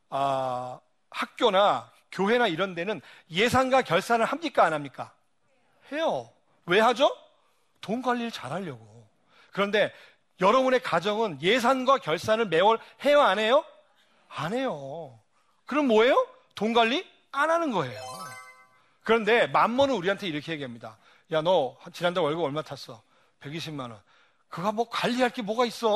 아, 0.09 0.79
학교나 1.09 1.91
교회나 2.11 2.47
이런 2.47 2.75
데는 2.75 3.01
예산과 3.29 3.81
결산을 3.81 4.25
합니까 4.25 4.63
안 4.63 4.73
합니까? 4.73 5.13
해요. 5.91 6.31
왜 6.65 6.79
하죠? 6.79 7.15
돈 7.81 8.01
관리를 8.01 8.31
잘 8.31 8.51
하려고. 8.51 9.07
그런데 9.51 9.93
여러분의 10.39 10.81
가정은 10.81 11.41
예산과 11.41 11.97
결산을 11.99 12.45
매월 12.47 12.79
해요 13.03 13.21
안 13.21 13.39
해요? 13.39 13.65
안 14.27 14.53
해요. 14.53 15.19
그럼 15.65 15.87
뭐예요? 15.87 16.27
돈 16.55 16.73
관리 16.73 17.05
안 17.31 17.49
하는 17.49 17.71
거예요. 17.71 18.20
그런데 19.03 19.47
만모는 19.47 19.95
우리한테 19.95 20.27
이렇게 20.27 20.51
얘기합니다. 20.53 20.97
야, 21.31 21.41
너 21.41 21.77
지난달 21.93 22.23
월급 22.23 22.43
얼마 22.43 22.61
탔어? 22.61 23.01
120만 23.41 23.91
원. 23.91 24.01
그거 24.49 24.71
뭐 24.71 24.89
관리할 24.89 25.29
게 25.31 25.41
뭐가 25.41 25.65
있어? 25.65 25.95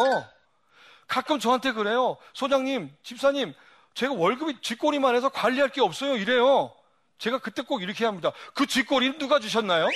가끔 1.07 1.39
저한테 1.39 1.73
그래요. 1.73 2.17
소장님, 2.33 2.95
집사님, 3.03 3.53
제가 3.93 4.13
월급이 4.13 4.61
쥐꼬리만 4.61 5.15
해서 5.15 5.29
관리할 5.29 5.69
게 5.69 5.81
없어요. 5.81 6.15
이래요. 6.15 6.73
제가 7.17 7.39
그때 7.39 7.61
꼭 7.61 7.81
이렇게 7.81 8.05
합니다. 8.05 8.31
그 8.53 8.65
쥐꼬리는 8.65 9.17
누가 9.17 9.39
주셨나요? 9.39 9.87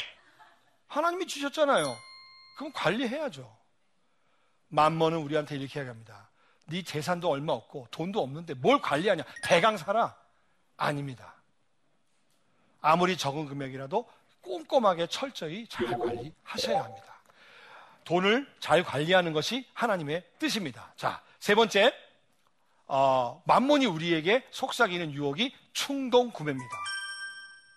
하나님이 0.87 1.27
주셨잖아요. 1.27 1.97
그럼 2.57 2.71
관리해야죠. 2.73 3.57
만머는 4.69 5.17
우리한테 5.19 5.55
이렇게 5.55 5.79
얘기합니다. 5.79 6.29
네 6.67 6.83
재산도 6.83 7.29
얼마 7.29 7.53
없고 7.53 7.87
돈도 7.91 8.21
없는데 8.21 8.53
뭘 8.53 8.79
관리하냐? 8.81 9.23
대강 9.43 9.77
살아? 9.77 10.15
아닙니다. 10.77 11.38
아무리 12.81 13.17
적은 13.17 13.45
금액이라도 13.45 14.07
꼼꼼하게 14.41 15.07
철저히 15.07 15.67
잘 15.67 15.88
관리하셔야 15.88 16.83
합니다. 16.83 17.05
돈을 18.05 18.48
잘 18.59 18.83
관리하는 18.83 19.33
것이 19.33 19.67
하나님의 19.74 20.24
뜻입니다. 20.39 20.93
자, 20.95 21.21
세 21.39 21.53
번째, 21.55 21.93
어, 22.88 23.41
만몬이 23.45 23.86
우리에게 23.86 24.43
속삭이는 24.51 25.12
유혹이 25.13 25.53
충동 25.74 26.31
구매입니다. 26.31 26.75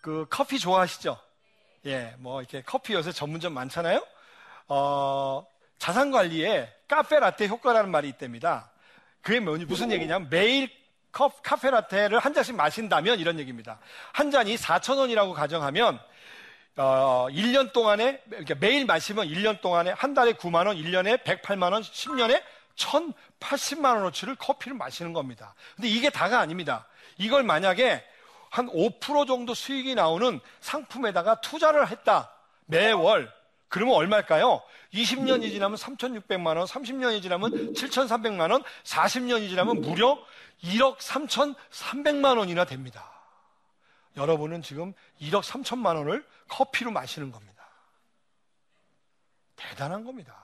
그 0.00 0.26
커피 0.30 0.58
좋아하시죠? 0.58 1.18
예, 1.86 2.14
뭐 2.18 2.40
이렇게 2.40 2.62
커피 2.62 2.94
요새 2.94 3.12
전문점 3.12 3.52
많잖아요. 3.52 4.04
어, 4.68 5.46
자산 5.78 6.10
관리에 6.10 6.72
카페 6.88 7.18
라떼 7.18 7.48
효과라는 7.48 7.90
말이 7.90 8.08
있답니다. 8.08 8.70
그게 9.20 9.40
뭐니 9.40 9.66
무슨 9.66 9.90
얘기냐면 9.92 10.28
매일 10.30 10.70
컵, 11.12 11.42
카페 11.42 11.70
라떼를 11.70 12.18
한 12.18 12.34
잔씩 12.34 12.56
마신다면 12.56 13.20
이런 13.20 13.38
얘기입니다. 13.38 13.78
한 14.12 14.30
잔이 14.30 14.56
4,000원이라고 14.56 15.34
가정하면 15.34 16.00
어, 16.76 17.26
1년 17.30 17.72
동안에, 17.72 18.22
그러니까 18.28 18.54
매일 18.58 18.86
마시면 18.86 19.28
1년 19.28 19.60
동안에 19.60 19.90
한 19.90 20.14
달에 20.14 20.32
9만 20.32 20.66
원, 20.66 20.76
1년에 20.76 21.22
108만 21.22 21.72
원, 21.72 21.82
10년에 21.82 22.42
1,080만 22.76 23.96
원어치를 23.96 24.36
커피를 24.36 24.76
마시는 24.76 25.12
겁니다. 25.12 25.54
근데 25.76 25.88
이게 25.88 26.08
다가 26.08 26.40
아닙니다. 26.40 26.86
이걸 27.18 27.42
만약에 27.42 28.02
한 28.48 28.68
5% 28.68 29.26
정도 29.26 29.52
수익이 29.54 29.94
나오는 29.94 30.40
상품에다가 30.60 31.40
투자를 31.40 31.88
했다. 31.88 32.30
매월. 32.66 33.30
그러면 33.72 33.94
얼마일까요? 33.94 34.62
20년이 34.92 35.50
지나면 35.50 35.78
3,600만 35.78 36.58
원, 36.58 36.66
30년이 36.66 37.22
지나면 37.22 37.72
7,300만 37.72 38.52
원, 38.52 38.62
40년이 38.84 39.48
지나면 39.48 39.80
무려 39.80 40.22
1억 40.62 40.98
3,300만 40.98 42.36
원이나 42.36 42.66
됩니다. 42.66 43.10
여러분은 44.18 44.60
지금 44.60 44.92
1억 45.22 45.42
3천만 45.42 45.96
원을 45.96 46.22
커피로 46.48 46.90
마시는 46.90 47.32
겁니다. 47.32 47.66
대단한 49.56 50.04
겁니다. 50.04 50.36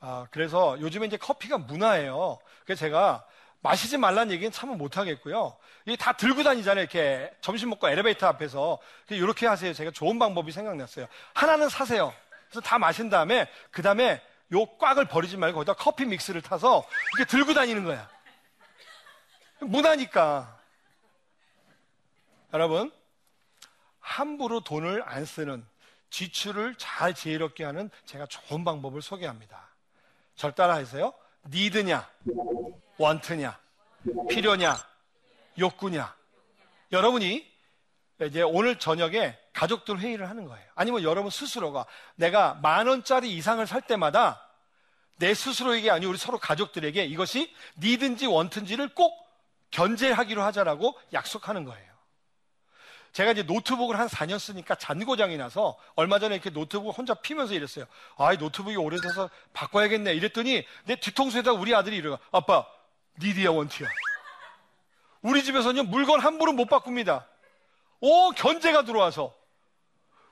아, 0.00 0.26
그래서 0.30 0.80
요즘에 0.80 1.08
이제 1.08 1.18
커피가 1.18 1.58
문화예요. 1.58 2.38
그래서 2.64 2.80
제가 2.80 3.22
마시지 3.62 3.96
말라는 3.96 4.32
얘기는 4.32 4.50
참은 4.50 4.76
못하겠고요. 4.76 5.56
이게 5.86 5.96
다 5.96 6.12
들고 6.12 6.42
다니잖아요. 6.42 6.82
이렇게 6.82 7.32
점심 7.40 7.70
먹고 7.70 7.88
엘리베이터 7.88 8.26
앞에서. 8.26 8.78
이렇게 9.08 9.46
하세요. 9.46 9.72
제가 9.72 9.92
좋은 9.92 10.18
방법이 10.18 10.52
생각났어요. 10.52 11.06
하나는 11.32 11.68
사세요. 11.68 12.12
그래서 12.50 12.60
다 12.60 12.78
마신 12.78 13.08
다음에, 13.08 13.48
그 13.70 13.80
다음에 13.80 14.20
요 14.52 14.66
꽉을 14.78 15.06
버리지 15.06 15.36
말고 15.36 15.64
거기다 15.64 15.74
커피 15.74 16.04
믹스를 16.04 16.42
타서 16.42 16.86
이렇게 17.14 17.30
들고 17.30 17.54
다니는 17.54 17.84
거야. 17.84 18.08
문화니까. 19.60 20.58
여러분, 22.52 22.92
함부로 24.00 24.60
돈을 24.60 25.02
안 25.06 25.24
쓰는 25.24 25.64
지출을 26.10 26.74
잘 26.76 27.14
지혜롭게 27.14 27.64
하는 27.64 27.90
제가 28.04 28.26
좋은 28.26 28.64
방법을 28.64 29.00
소개합니다. 29.00 29.68
절 30.34 30.52
따라 30.52 30.74
하세요. 30.74 31.14
니드냐, 31.48 32.08
원트냐, 32.98 33.58
필요냐, 34.28 34.76
욕구냐. 35.58 36.14
여러분이 36.92 37.50
이제 38.22 38.42
오늘 38.42 38.78
저녁에 38.78 39.36
가족들 39.52 39.98
회의를 39.98 40.28
하는 40.28 40.46
거예요. 40.46 40.66
아니면 40.74 41.02
여러분 41.02 41.30
스스로가 41.30 41.86
내가 42.14 42.54
만 42.62 42.86
원짜리 42.86 43.34
이상을 43.36 43.66
살 43.66 43.82
때마다 43.82 44.46
내 45.18 45.34
스스로에게 45.34 45.90
아니 45.90 46.06
우리 46.06 46.18
서로 46.18 46.38
가족들에게 46.38 47.04
이것이 47.04 47.54
need인지 47.78 48.26
want인지를 48.26 48.94
꼭 48.94 49.16
견제하기로 49.70 50.42
하자라고 50.42 50.98
약속하는 51.12 51.64
거예요. 51.64 51.92
제가 53.12 53.32
이제 53.32 53.42
노트북을 53.42 53.98
한 53.98 54.08
4년 54.08 54.38
쓰니까 54.38 54.74
잔고장이 54.74 55.36
나서 55.36 55.76
얼마 55.96 56.18
전에 56.18 56.34
이렇게 56.34 56.48
노트북 56.48 56.96
혼자 56.96 57.12
피면서 57.14 57.52
이랬어요. 57.52 57.84
아, 58.16 58.32
이 58.32 58.38
노트북이 58.38 58.76
오래돼서 58.76 59.28
바꿔야겠네. 59.52 60.14
이랬더니 60.14 60.64
내 60.84 60.96
뒤통수에다 60.96 61.52
우리 61.52 61.74
아들이 61.74 61.96
이래요. 61.96 62.18
아빠, 62.30 62.66
니디야 63.20 63.50
원티야. 63.50 63.88
우리 65.22 65.44
집에서는 65.44 65.88
물건 65.88 66.20
함부로 66.20 66.52
못 66.52 66.66
바꿉니다. 66.66 67.28
오, 68.00 68.30
견제가 68.32 68.84
들어와서. 68.84 69.34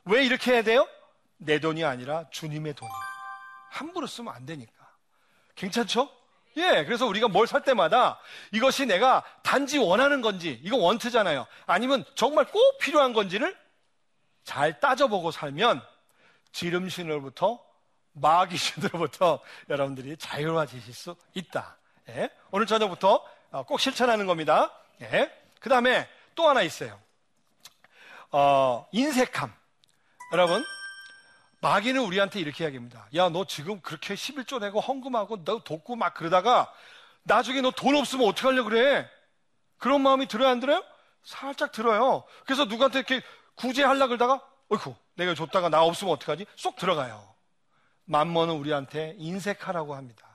왜 0.04 0.24
이렇게 0.24 0.52
해야 0.52 0.62
돼요? 0.62 0.88
내 1.36 1.58
돈이 1.60 1.84
아니라 1.84 2.28
주님의 2.30 2.74
돈입니다. 2.74 3.06
함부로 3.70 4.06
쓰면 4.06 4.34
안 4.34 4.46
되니까. 4.46 4.72
괜찮죠? 5.54 6.10
예, 6.56 6.84
그래서 6.84 7.06
우리가 7.06 7.28
뭘 7.28 7.46
살 7.46 7.62
때마다 7.62 8.18
이것이 8.50 8.84
내가 8.86 9.22
단지 9.44 9.78
원하는 9.78 10.20
건지, 10.20 10.60
이거 10.64 10.76
원트잖아요. 10.76 11.46
아니면 11.66 12.04
정말 12.16 12.44
꼭 12.46 12.78
필요한 12.78 13.12
건지를 13.12 13.56
잘 14.42 14.80
따져보고 14.80 15.30
살면 15.30 15.80
지름신으로부터 16.50 17.64
마귀신으로부터 18.12 19.40
여러분들이 19.70 20.16
자유로워지실 20.16 20.92
수 20.92 21.14
있다. 21.34 21.76
예, 22.16 22.30
오늘 22.50 22.66
저녁부터 22.66 23.24
어, 23.52 23.62
꼭 23.64 23.80
실천하는 23.80 24.26
겁니다. 24.26 24.72
예, 25.02 25.30
그 25.60 25.68
다음에 25.68 26.08
또 26.34 26.48
하나 26.48 26.62
있어요. 26.62 26.98
어, 28.32 28.86
인색함. 28.92 29.52
여러분, 30.32 30.64
마귀는 31.60 32.00
우리한테 32.02 32.40
이렇게 32.40 32.64
이야기합니다. 32.64 33.06
야, 33.16 33.28
너 33.28 33.44
지금 33.44 33.80
그렇게 33.80 34.14
11조 34.14 34.60
내고 34.60 34.80
헌금하고 34.80 35.44
너 35.44 35.60
돕고 35.62 35.96
막 35.96 36.14
그러다가 36.14 36.72
나중에 37.24 37.60
너 37.60 37.70
돈 37.70 37.96
없으면 37.96 38.26
어떻게 38.28 38.46
하려고 38.48 38.70
그래? 38.70 39.08
그런 39.78 40.00
마음이 40.00 40.26
들어요, 40.26 40.48
안 40.48 40.60
들어요? 40.60 40.82
살짝 41.22 41.72
들어요. 41.72 42.24
그래서 42.44 42.64
누구한테 42.64 43.00
이렇게 43.00 43.20
구제하려고 43.56 44.08
그러다가, 44.08 44.40
어이쿠, 44.70 44.94
내가 45.16 45.34
줬다가 45.34 45.68
나 45.68 45.82
없으면 45.82 46.14
어떡하지? 46.14 46.46
쏙 46.56 46.76
들어가요. 46.76 47.34
만머는 48.06 48.54
우리한테 48.54 49.14
인색하라고 49.18 49.94
합니다. 49.94 50.29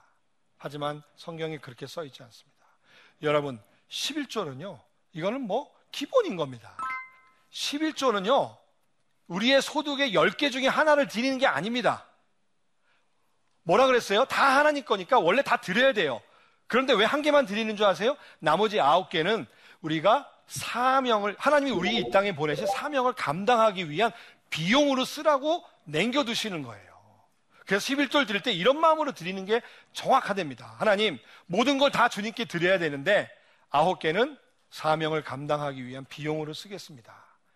하지만 0.58 1.02
성경에 1.16 1.58
그렇게 1.58 1.86
써 1.86 2.04
있지 2.04 2.22
않습니다. 2.22 2.66
여러분, 3.22 3.60
11조는요, 3.88 4.80
이거는 5.12 5.42
뭐 5.42 5.70
기본인 5.92 6.36
겁니다. 6.36 6.76
11조는요, 7.52 8.56
우리의 9.28 9.62
소득의 9.62 10.12
10개 10.12 10.52
중에 10.52 10.66
하나를 10.68 11.08
드리는 11.08 11.38
게 11.38 11.46
아닙니다. 11.46 12.06
뭐라 13.62 13.86
그랬어요? 13.86 14.24
다 14.26 14.56
하나님 14.58 14.84
거니까 14.84 15.18
원래 15.18 15.42
다 15.42 15.56
드려야 15.56 15.92
돼요. 15.92 16.22
그런데 16.68 16.92
왜 16.92 17.04
한 17.04 17.22
개만 17.22 17.46
드리는 17.46 17.74
줄 17.76 17.86
아세요? 17.86 18.16
나머지 18.38 18.80
아홉 18.80 19.08
개는 19.08 19.46
우리가 19.80 20.30
사명을, 20.46 21.34
하나님이 21.38 21.70
우리 21.72 21.96
이 21.96 22.10
땅에 22.10 22.34
보내신 22.34 22.66
사명을 22.66 23.14
감당하기 23.14 23.90
위한 23.90 24.12
비용으로 24.50 25.04
쓰라고 25.04 25.64
남겨두시는 25.84 26.62
거예요. 26.62 26.95
그래서 27.66 27.84
11조를 27.92 28.26
드릴 28.26 28.42
때 28.42 28.52
이런 28.52 28.78
마음으로 28.80 29.12
드리는 29.12 29.44
게 29.44 29.60
정확하답니다. 29.92 30.76
하나님, 30.78 31.18
모든 31.46 31.78
걸 31.78 31.90
다 31.90 32.08
주님께 32.08 32.44
드려야 32.46 32.78
되는데, 32.78 33.30
아홉 33.70 33.98
개는 33.98 34.38
사명을 34.70 35.22
감당하기 35.24 35.84
위한 35.86 36.04
비용으로 36.08 36.54
쓰겠습니다. 36.54 37.12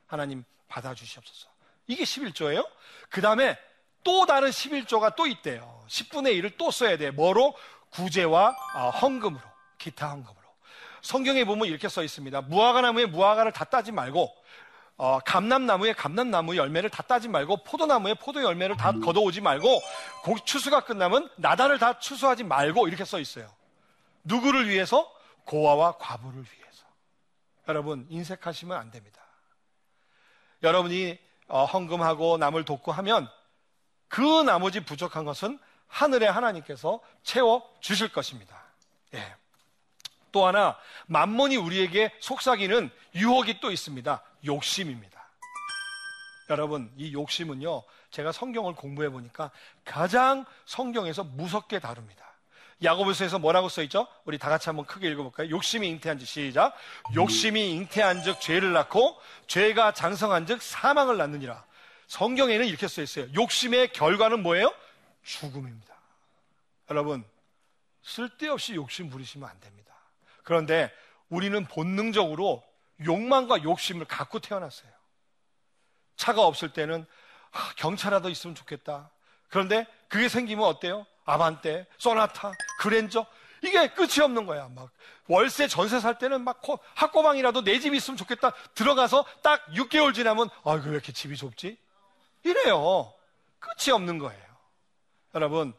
하나님, 0.07 0.45
받아주시옵소서. 0.69 1.49
이게 1.87 2.05
11조예요. 2.05 2.67
그 3.09 3.21
다음에 3.21 3.57
또 4.03 4.27
다른 4.27 4.51
11조가 4.51 5.15
또 5.17 5.27
있대요. 5.27 5.85
10분의 5.89 6.41
1을 6.41 6.57
또 6.57 6.71
써야 6.71 6.97
돼. 6.97 7.11
뭐로? 7.11 7.55
구제와 7.91 8.57
아, 8.75 8.89
헌금으로. 8.91 9.43
기타 9.79 10.09
헌금으로. 10.11 10.41
성경에 11.03 11.45
보면 11.45 11.67
이렇게 11.67 11.89
써 11.89 12.03
있습니다. 12.03 12.43
무화과 12.43 12.83
나무에 12.83 13.07
무화과를 13.07 13.53
다 13.53 13.65
따지 13.65 13.91
말고 13.93 14.35
어, 15.03 15.19
감남나무에 15.21 15.95
감남나무 15.95 16.59
열매를 16.59 16.91
다 16.91 17.03
따지 17.03 17.27
말고 17.27 17.65
포도나무에 17.65 18.13
포도 18.13 18.43
열매를 18.43 18.77
다 18.77 18.93
걷어오지 18.93 19.41
말고 19.41 19.81
추수가 20.45 20.81
끝나면 20.81 21.31
나다를 21.37 21.79
다 21.79 21.99
추수하지 21.99 22.45
말고 22.45 22.87
이렇게 22.87 23.07
써 23.07 23.19
있어요. 23.19 23.51
누구를 24.25 24.69
위해서? 24.69 25.11
고아와 25.47 25.97
과부를 25.97 26.41
위해서. 26.41 26.85
여러분 27.67 28.07
인색하시면 28.11 28.77
안 28.77 28.91
됩니다. 28.91 29.23
여러분이 30.63 31.19
어, 31.49 31.65
헌금하고 31.65 32.37
남을 32.37 32.67
돕고 32.67 32.93
하면 32.93 33.27
그 34.09 34.21
나머지 34.43 34.81
부족한 34.81 35.25
것은 35.25 35.59
하늘의 35.87 36.31
하나님께서 36.31 37.01
채워 37.23 37.67
주실 37.81 38.13
것입니다. 38.13 38.55
예. 39.15 39.35
또 40.33 40.47
하나 40.47 40.77
만몬이 41.07 41.57
우리에게 41.57 42.13
속삭이는 42.21 42.91
유혹이 43.15 43.61
또 43.61 43.71
있습니다. 43.71 44.23
욕심입니다. 44.45 45.21
여러분, 46.51 46.93
이 46.97 47.13
욕심은요, 47.13 47.83
제가 48.11 48.33
성경을 48.33 48.75
공부해 48.75 49.09
보니까 49.11 49.51
가장 49.85 50.45
성경에서 50.67 51.25
무섭게 51.25 51.79
다룹니다. 51.79 52.31
야고보서에서 52.83 53.39
뭐라고 53.39 53.69
써 53.69 53.83
있죠? 53.83 54.07
우리 54.25 54.39
다 54.39 54.49
같이 54.49 54.69
한번 54.69 54.87
크게 54.87 55.09
읽어볼까요? 55.11 55.51
욕심이 55.51 55.87
잉태한즉 55.89 56.27
시작. 56.27 56.75
욕심이 57.15 57.73
잉태한즉 57.73 58.41
죄를 58.41 58.73
낳고 58.73 59.21
죄가 59.47 59.93
장성한즉 59.93 60.63
사망을 60.63 61.19
낳느니라. 61.19 61.63
성경에는 62.07 62.67
이렇게 62.67 62.89
써 62.89 63.03
있어요. 63.03 63.27
욕심의 63.35 63.93
결과는 63.93 64.43
뭐예요? 64.43 64.75
죽음입니다. 65.23 65.95
여러분, 66.91 67.25
쓸데없이 68.03 68.75
욕심 68.75 69.11
부리시면 69.11 69.49
안 69.49 69.61
됩니다. 69.61 69.90
그런데 70.51 70.93
우리는 71.29 71.65
본능적으로 71.65 72.65
욕망과 73.05 73.63
욕심을 73.63 74.05
갖고 74.07 74.41
태어났어요. 74.41 74.91
차가 76.17 76.43
없을 76.43 76.73
때는 76.73 77.07
아, 77.53 77.73
경차라도 77.77 78.29
있으면 78.31 78.57
좋겠다. 78.57 79.13
그런데 79.49 79.87
그게 80.09 80.29
생기면 80.29 80.65
어때요? 80.65 81.07
아반떼, 81.25 81.87
소나타, 81.99 82.51
그랜저 82.81 83.27
이게 83.63 83.91
끝이 83.91 84.19
없는 84.25 84.45
거야. 84.45 84.69
막 84.71 84.91
월세 85.29 85.69
전세 85.69 86.01
살 86.01 86.19
때는 86.19 86.43
막 86.43 86.61
학고방이라도 86.97 87.61
내집 87.61 87.95
있으면 87.95 88.17
좋겠다. 88.17 88.53
들어가서 88.75 89.25
딱 89.45 89.65
6개월 89.75 90.13
지나면 90.13 90.49
아이고 90.65 90.87
왜 90.87 90.95
이렇게 90.95 91.13
집이 91.13 91.37
좁지? 91.37 91.79
이래요. 92.43 93.15
끝이 93.61 93.95
없는 93.95 94.19
거예요. 94.19 94.45
여러분 95.37 95.73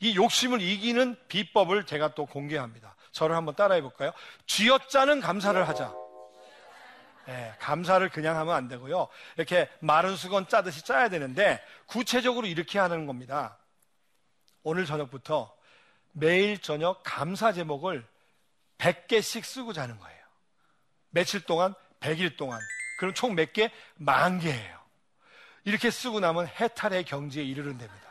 이 0.00 0.14
욕심을 0.16 0.60
이기는 0.60 1.16
비법을 1.28 1.86
제가 1.86 2.14
또 2.14 2.26
공개합니다. 2.26 2.94
저를 3.18 3.34
한번 3.34 3.56
따라해 3.56 3.82
볼까요? 3.82 4.12
쥐어짜는 4.46 5.20
감사를 5.20 5.68
하자. 5.68 5.92
네, 7.26 7.52
감사를 7.58 8.08
그냥 8.10 8.36
하면 8.38 8.54
안 8.54 8.68
되고요. 8.68 9.08
이렇게 9.36 9.68
마른 9.80 10.16
수건 10.16 10.46
짜듯이 10.48 10.84
짜야 10.84 11.08
되는데 11.08 11.62
구체적으로 11.86 12.46
이렇게 12.46 12.78
하는 12.78 13.06
겁니다. 13.06 13.58
오늘 14.62 14.86
저녁부터 14.86 15.52
매일 16.12 16.58
저녁 16.58 17.02
감사 17.02 17.52
제목을 17.52 18.06
100개씩 18.78 19.42
쓰고 19.42 19.72
자는 19.72 19.98
거예요. 19.98 20.18
며칠 21.10 21.40
동안, 21.40 21.74
100일 22.00 22.36
동안. 22.36 22.60
그럼 22.98 23.14
총 23.14 23.34
몇 23.34 23.52
개? 23.52 23.70
만 23.96 24.38
개예요. 24.38 24.78
이렇게 25.64 25.90
쓰고 25.90 26.20
나면 26.20 26.46
해탈의 26.46 27.04
경지에 27.04 27.42
이르는 27.42 27.78
됩니다. 27.78 28.08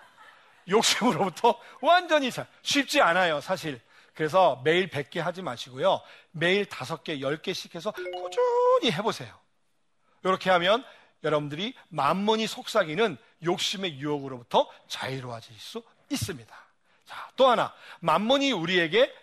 욕심으로부터 0.70 1.60
완전히 1.82 2.30
잘, 2.30 2.46
쉽지 2.62 3.02
않아요, 3.02 3.40
사실. 3.40 3.80
그래서 4.18 4.60
매일 4.64 4.90
100개 4.90 5.20
하지 5.20 5.44
마시고요. 5.44 6.02
매일 6.32 6.66
5개, 6.66 7.20
10개씩 7.20 7.76
해서 7.76 7.92
꾸준히 7.92 8.92
해보세요. 8.92 9.32
이렇게 10.24 10.50
하면 10.50 10.84
여러분들이 11.24 11.76
만문이 11.90 12.48
속삭이는 12.48 13.16
욕심의 13.44 14.00
유혹으로부터 14.00 14.68
자유로워질 14.88 15.56
수 15.60 15.84
있습니다. 16.10 16.56
자, 17.06 17.30
또 17.36 17.48
하나. 17.48 17.72
만문이 18.00 18.54
우리에게 18.54 19.14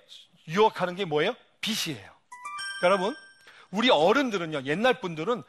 유혹하는 0.47 0.95
게 0.95 1.05
뭐예요? 1.05 1.35
빚이에요. 1.61 2.15
여러분, 2.85 3.17
우리 3.73 3.91
어른들은요, 3.91 4.63
옛날 4.67 5.01
분들은 5.01 5.43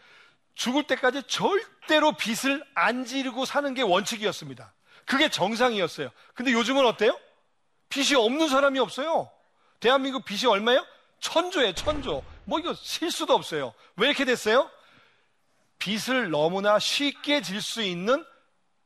죽을 0.55 0.87
때까지 0.87 1.21
절대로 1.27 2.13
빚을 2.13 2.65
안 2.73 3.05
지르고 3.05 3.45
사는 3.45 3.71
게 3.75 3.83
원칙이었습니다. 3.83 4.73
그게 5.05 5.29
정상이었어요. 5.29 6.09
근데 6.33 6.51
요즘은 6.51 6.83
어때요? 6.87 7.15
빚이 7.89 8.15
없는 8.15 8.49
사람이 8.49 8.79
없어요. 8.79 9.29
대한민국 9.79 10.25
빚이 10.25 10.47
얼마예요? 10.47 10.85
천조에 11.19 11.73
천조. 11.73 12.23
뭐 12.45 12.59
이거 12.59 12.73
실수도 12.73 13.33
없어요. 13.33 13.73
왜 13.95 14.07
이렇게 14.07 14.25
됐어요? 14.25 14.69
빚을 15.79 16.29
너무나 16.29 16.79
쉽게 16.79 17.41
질 17.41 17.61
수 17.61 17.81
있는 17.81 18.25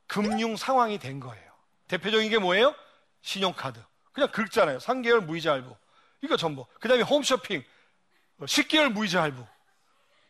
금융 0.06 0.56
상황이 0.56 0.98
된 0.98 1.20
거예요. 1.20 1.50
대표적인 1.88 2.30
게 2.30 2.38
뭐예요? 2.38 2.74
신용카드. 3.22 3.80
그냥 4.12 4.30
긁잖아요. 4.30 4.78
3개월 4.78 5.20
무이자 5.24 5.52
할부. 5.52 5.74
이거 6.22 6.36
전부. 6.36 6.66
그 6.80 6.88
다음에 6.88 7.02
홈쇼핑. 7.02 7.62
10개월 8.40 8.90
무이자 8.90 9.22
할부. 9.22 9.44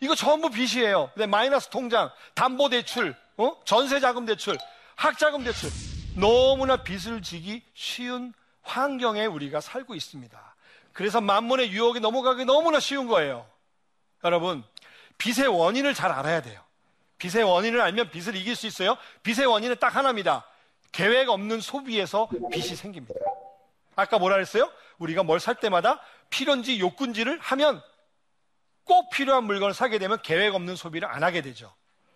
이거 0.01 0.15
전부 0.15 0.51
빚이에요. 0.51 1.11
근데 1.15 1.27
마이너스 1.27 1.69
통장, 1.69 2.11
담보대출, 2.35 3.15
어? 3.37 3.61
전세자금 3.65 4.27
대출. 4.27 4.57
학자금 4.97 5.45
대출 5.45 5.71
너무나 6.15 6.83
빚을 6.83 7.23
지기 7.23 7.63
쉬운 7.75 8.35
환경에 8.63 9.27
우리가 9.27 9.61
살고 9.61 9.95
있습니다. 9.95 10.50
그래서 10.93 11.21
만문의 11.21 11.71
유혹에 11.71 12.01
넘어가기 12.01 12.45
너무나 12.45 12.81
쉬운 12.81 13.07
거예요. 13.07 13.47
여러분, 14.25 14.65
빚의 15.19 15.49
원인을 15.49 15.95
잘 15.95 16.11
알아야 16.13 16.43
돼요. 16.43 16.61
빚의 17.19 17.45
원인을 17.45 17.81
알면 17.81 18.11
빚을 18.11 18.35
이길 18.37 18.57
수 18.57 18.67
있어요. 18.67 18.97
빚의 19.23 19.47
원인은 19.47 19.77
딱 19.79 19.95
하나입니다. 19.95 20.45
계획 20.93 21.29
없는 21.29 21.61
소비에서 21.61 22.29
빚이 22.51 22.75
생깁니다. 22.75 23.15
아까 23.97 24.19
뭐라 24.19 24.37
그랬어요? 24.37 24.71
우리가 24.99 25.23
뭘 25.23 25.39
살 25.41 25.55
때마다 25.57 26.01
필요인지 26.31 26.81
욕군지를 26.81 27.39
하면 27.41 27.83
꼭 28.85 29.11
필요한 29.11 29.45
물건을 29.45 29.75
사게 29.75 29.99
되면 29.99 30.21
계획 30.23 30.55
없는 30.55 30.77
소비를 30.77 31.09
안 31.09 31.23
하게 31.23 31.43
되죠. 31.43 31.73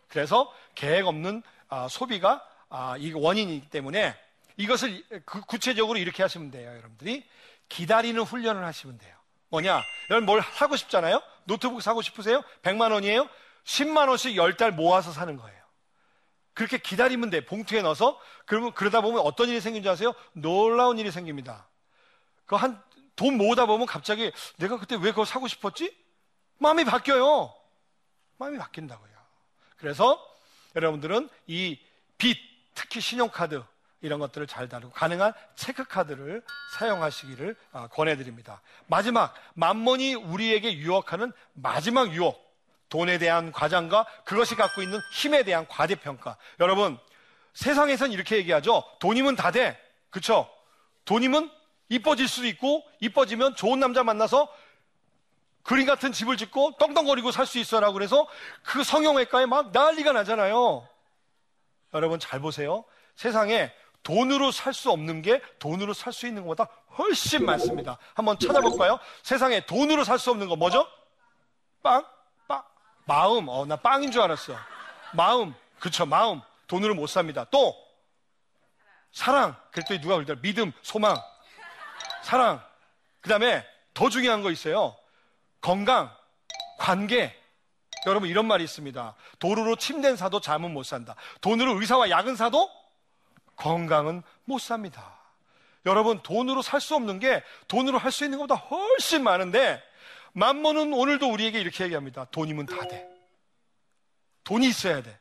그래서 0.09 0.53
계획 0.75 1.07
없는 1.07 1.43
아, 1.69 1.89
소비가 1.89 2.45
아, 2.69 2.97
이 2.99 3.13
원인이기 3.13 3.69
때문에 3.71 4.17
이것을 4.57 5.05
그 5.25 5.41
구체적으로 5.43 5.99
이렇게 5.99 6.23
하시면 6.23 6.51
돼요, 6.51 6.71
여러분들이. 6.71 7.25
기다리는 7.69 8.21
훈련을 8.23 8.65
하시면 8.65 8.99
돼요. 8.99 9.17
뭐냐? 9.49 9.83
여러분 10.11 10.27
뭘 10.27 10.43
사고 10.43 10.77
싶잖아요? 10.77 11.23
노트북 11.45 11.83
사고 11.83 12.03
싶으세요? 12.03 12.43
100만 12.63 12.93
원이에요? 12.93 13.29
10만 13.65 14.09
원씩 14.09 14.37
10달 14.37 14.73
모아서 14.73 15.13
사는 15.13 15.37
거예요. 15.37 15.65
그렇게 16.55 16.79
기다리면 16.79 17.31
돼. 17.31 17.45
봉투에 17.45 17.83
넣어서. 17.83 18.21
그러면 18.47 18.73
그러다 18.73 19.01
보면 19.01 19.21
어떤 19.21 19.49
일이 19.49 19.61
생긴지 19.61 19.89
아세요? 19.89 20.15
놀라운 20.33 20.99
일이 20.99 21.11
생깁니다. 21.11 21.69
그 22.47 22.57
한, 22.57 22.83
돈 23.17 23.37
모으다 23.37 23.67
보면 23.67 23.87
갑자기 23.87 24.33
내가 24.57 24.79
그때 24.79 24.97
왜 24.97 25.11
그걸 25.11 25.27
사고 25.27 25.49
싶었지? 25.49 25.97
마음이 26.59 26.85
바뀌어요. 26.85 27.55
마음이 28.39 28.59
바뀐다고요. 28.59 29.15
그래서 29.77 30.25
여러분들은 30.77 31.29
이 31.47 31.79
빚, 32.19 32.39
특히 32.75 33.01
신용카드 33.01 33.63
이런 34.05 34.21
것들을 34.21 34.47
잘 34.47 34.69
다루고 34.69 34.93
가능한 34.93 35.33
체크카드를 35.57 36.43
사용하시기를 36.77 37.57
아, 37.73 37.89
권해드립니다. 37.89 38.61
마지막 38.87 39.35
만mon이 39.55 40.15
우리에게 40.15 40.75
유혹하는 40.75 41.33
마지막 41.55 42.13
유혹 42.13 42.45
돈에 42.91 43.17
대한 43.17 43.51
과장과 43.51 44.05
그것이 44.27 44.57
갖고 44.57 44.83
있는 44.83 45.01
힘에 45.15 45.43
대한 45.43 45.67
과대평가. 45.67 46.37
여러분 46.61 46.99
세상에선 47.55 48.13
이렇게 48.13 48.37
얘기하죠. 48.37 48.85
돈이면 48.99 49.37
다 49.37 49.51
돼. 49.51 49.81
그쵸? 50.11 50.51
돈이면 51.07 51.51
이뻐질 51.89 52.29
수도 52.29 52.47
있고 52.47 52.85
이뻐지면 53.01 53.57
좋은 53.57 53.81
남자 53.81 54.05
만나서 54.05 54.53
그림 55.63 55.87
같은 55.87 56.13
집을 56.13 56.37
짓고 56.37 56.77
떵떵거리고 56.79 57.31
살 57.31 57.47
수 57.47 57.59
있어라고 57.59 57.95
그래서 57.95 58.29
그 58.65 58.85
성형외과에 58.85 59.47
막 59.47 59.73
난리가 59.73 60.13
나잖아요. 60.13 60.87
여러분 61.95 62.21
잘 62.21 62.41
보세요. 62.41 62.85
세상에 63.17 63.73
돈으로 64.05 64.53
살 64.53 64.73
수 64.73 64.91
없는 64.93 65.23
게 65.23 65.43
돈으로 65.59 65.93
살 65.95 66.13
수 66.13 66.27
있는 66.29 66.43
것보다 66.43 66.69
훨씬 66.97 67.45
많습니다. 67.45 67.99
한번 68.15 68.39
찾아볼까요? 68.39 69.01
세상에 69.23 69.67
돈으로 69.67 70.05
살 70.05 70.19
수 70.19 70.31
없는 70.31 70.49
거 70.49 70.55
뭐죠? 70.55 70.87
빵? 71.83 72.07
빵? 72.47 72.63
마음. 73.07 73.49
어, 73.49 73.65
나 73.67 73.75
빵인 73.77 74.13
줄 74.13 74.21
알았어. 74.23 74.55
마음. 75.15 75.55
그쵸, 75.81 76.07
마음. 76.07 76.41
돈으로 76.69 76.95
못 76.95 77.09
삽니다. 77.09 77.45
또, 77.51 77.75
사랑. 79.11 79.57
그랬더니 79.73 80.01
누가 80.01 80.15
그러더라. 80.17 80.41
믿음, 80.41 80.73
소망. 80.83 81.17
사랑. 82.23 82.63
그 83.21 83.29
다음에 83.31 83.67
더 83.95 84.09
중요한 84.11 84.43
거 84.43 84.51
있어요. 84.51 84.97
건강, 85.61 86.15
관계. 86.79 87.41
여러분 88.07 88.29
이런 88.29 88.45
말이 88.47 88.63
있습니다. 88.65 89.15
도로로 89.39 89.77
침대 89.77 90.15
사도 90.17 90.41
잠은 90.41 90.73
못 90.75 90.83
산다. 90.85 91.15
돈으로 91.41 91.81
의사와 91.81 92.11
약은 92.11 92.37
사도 92.37 92.71
건강은 93.57 94.23
못 94.45 94.59
삽니다. 94.61 95.19
여러분 95.87 96.23
돈으로 96.23 96.63
살 96.63 96.81
수 96.81 96.95
없는 96.95 97.19
게 97.19 97.43
돈으로 97.69 97.99
할 97.99 98.11
수 98.11 98.25
있는 98.25 98.39
것보다 98.39 98.55
훨씬 98.55 99.23
많은데 99.23 99.83
만mon은 100.33 100.93
오늘도 100.93 101.31
우리에게 101.31 101.61
이렇게 101.61 101.85
얘기합니다. 101.85 102.25
돈이면 102.27 102.67
다 102.67 102.87
돼. 102.89 103.09
돈이 104.45 104.67
있어야 104.69 105.03
돼. 105.03 105.19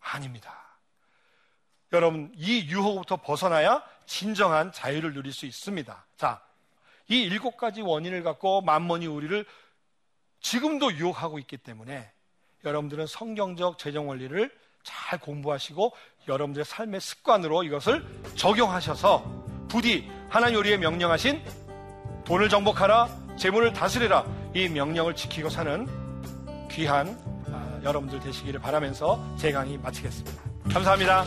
아닙니다. 0.00 0.78
여러분 1.92 2.32
이 2.36 2.66
유혹부터 2.68 3.16
벗어나야 3.18 3.84
진정한 4.06 4.72
자유를 4.72 5.14
누릴 5.14 5.32
수 5.32 5.46
있습니다. 5.46 6.06
자, 6.16 6.42
이 7.08 7.22
일곱 7.22 7.56
가지 7.56 7.82
원인을 7.82 8.22
갖고 8.22 8.62
만mon이 8.62 9.06
우리를 9.06 9.44
지금도 10.40 10.94
유혹하고 10.94 11.38
있기 11.38 11.56
때문에 11.58 12.10
여러분들은 12.64 13.06
성경적 13.06 13.78
재정 13.78 14.08
원리를 14.08 14.50
잘 14.82 15.18
공부하시고 15.20 15.94
여러분들의 16.28 16.64
삶의 16.64 17.00
습관으로 17.00 17.62
이것을 17.64 18.04
적용하셔서 18.34 19.44
부디 19.68 20.10
하나님 20.28 20.58
우리의 20.58 20.78
명령하신 20.78 21.42
돈을 22.24 22.48
정복하라, 22.48 23.08
재물을 23.36 23.72
다스리라 23.72 24.24
이 24.54 24.68
명령을 24.68 25.14
지키고 25.14 25.50
사는 25.50 25.86
귀한 26.70 27.18
아, 27.52 27.80
여러분들 27.84 28.20
되시기를 28.20 28.60
바라면서 28.60 29.22
제 29.36 29.52
강의 29.52 29.78
마치겠습니다. 29.78 30.42
감사합니다. 30.72 31.24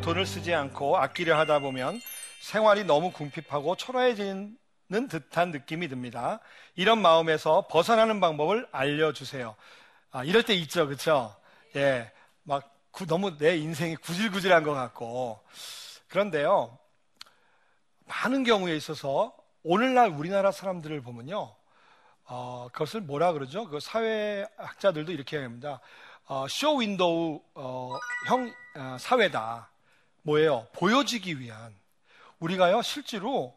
돈을 0.00 0.26
쓰지 0.26 0.54
않고 0.54 0.98
아끼려 0.98 1.38
하다 1.38 1.60
보면 1.60 2.00
생활이 2.40 2.84
너무 2.84 3.12
궁핍하고 3.12 3.76
초라해지는 3.76 4.56
듯한 5.10 5.50
느낌이 5.50 5.88
듭니다. 5.88 6.40
이런 6.74 7.00
마음에서 7.00 7.66
벗어나는 7.68 8.20
방법을 8.20 8.68
알려주세요. 8.72 9.56
아, 10.12 10.24
이럴 10.24 10.42
때 10.42 10.54
있죠, 10.54 10.86
그쵸? 10.86 11.34
예, 11.76 12.10
막 12.42 12.72
구, 12.90 13.06
너무 13.06 13.36
내 13.36 13.56
인생이 13.56 13.96
구질구질한 13.96 14.62
것 14.62 14.72
같고. 14.72 15.40
그런데요, 16.08 16.78
많은 18.04 18.44
경우에 18.44 18.76
있어서 18.76 19.36
오늘날 19.62 20.10
우리나라 20.10 20.52
사람들을 20.52 21.00
보면요, 21.00 21.54
어, 22.24 22.68
그것을 22.72 23.00
뭐라 23.00 23.32
그러죠? 23.32 23.68
그 23.68 23.80
사회학자들도 23.80 25.12
이렇게 25.12 25.38
합니다. 25.38 25.80
어, 26.26 26.46
쇼 26.48 26.76
윈도우 26.76 27.40
어, 27.54 27.98
형 28.28 28.52
어, 28.76 28.96
사회다. 28.98 29.70
뭐예요? 30.26 30.66
보여지기 30.72 31.38
위한 31.40 31.74
우리가요 32.40 32.82
실제로 32.82 33.56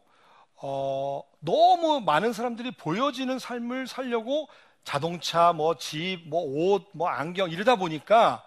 어, 0.54 1.22
너무 1.40 2.00
많은 2.00 2.32
사람들이 2.32 2.70
보여지는 2.72 3.38
삶을 3.38 3.86
살려고 3.86 4.48
자동차, 4.84 5.52
뭐 5.52 5.76
집, 5.76 6.22
뭐 6.26 6.42
옷, 6.42 6.88
뭐 6.92 7.08
안경 7.08 7.50
이러다 7.50 7.76
보니까 7.76 8.44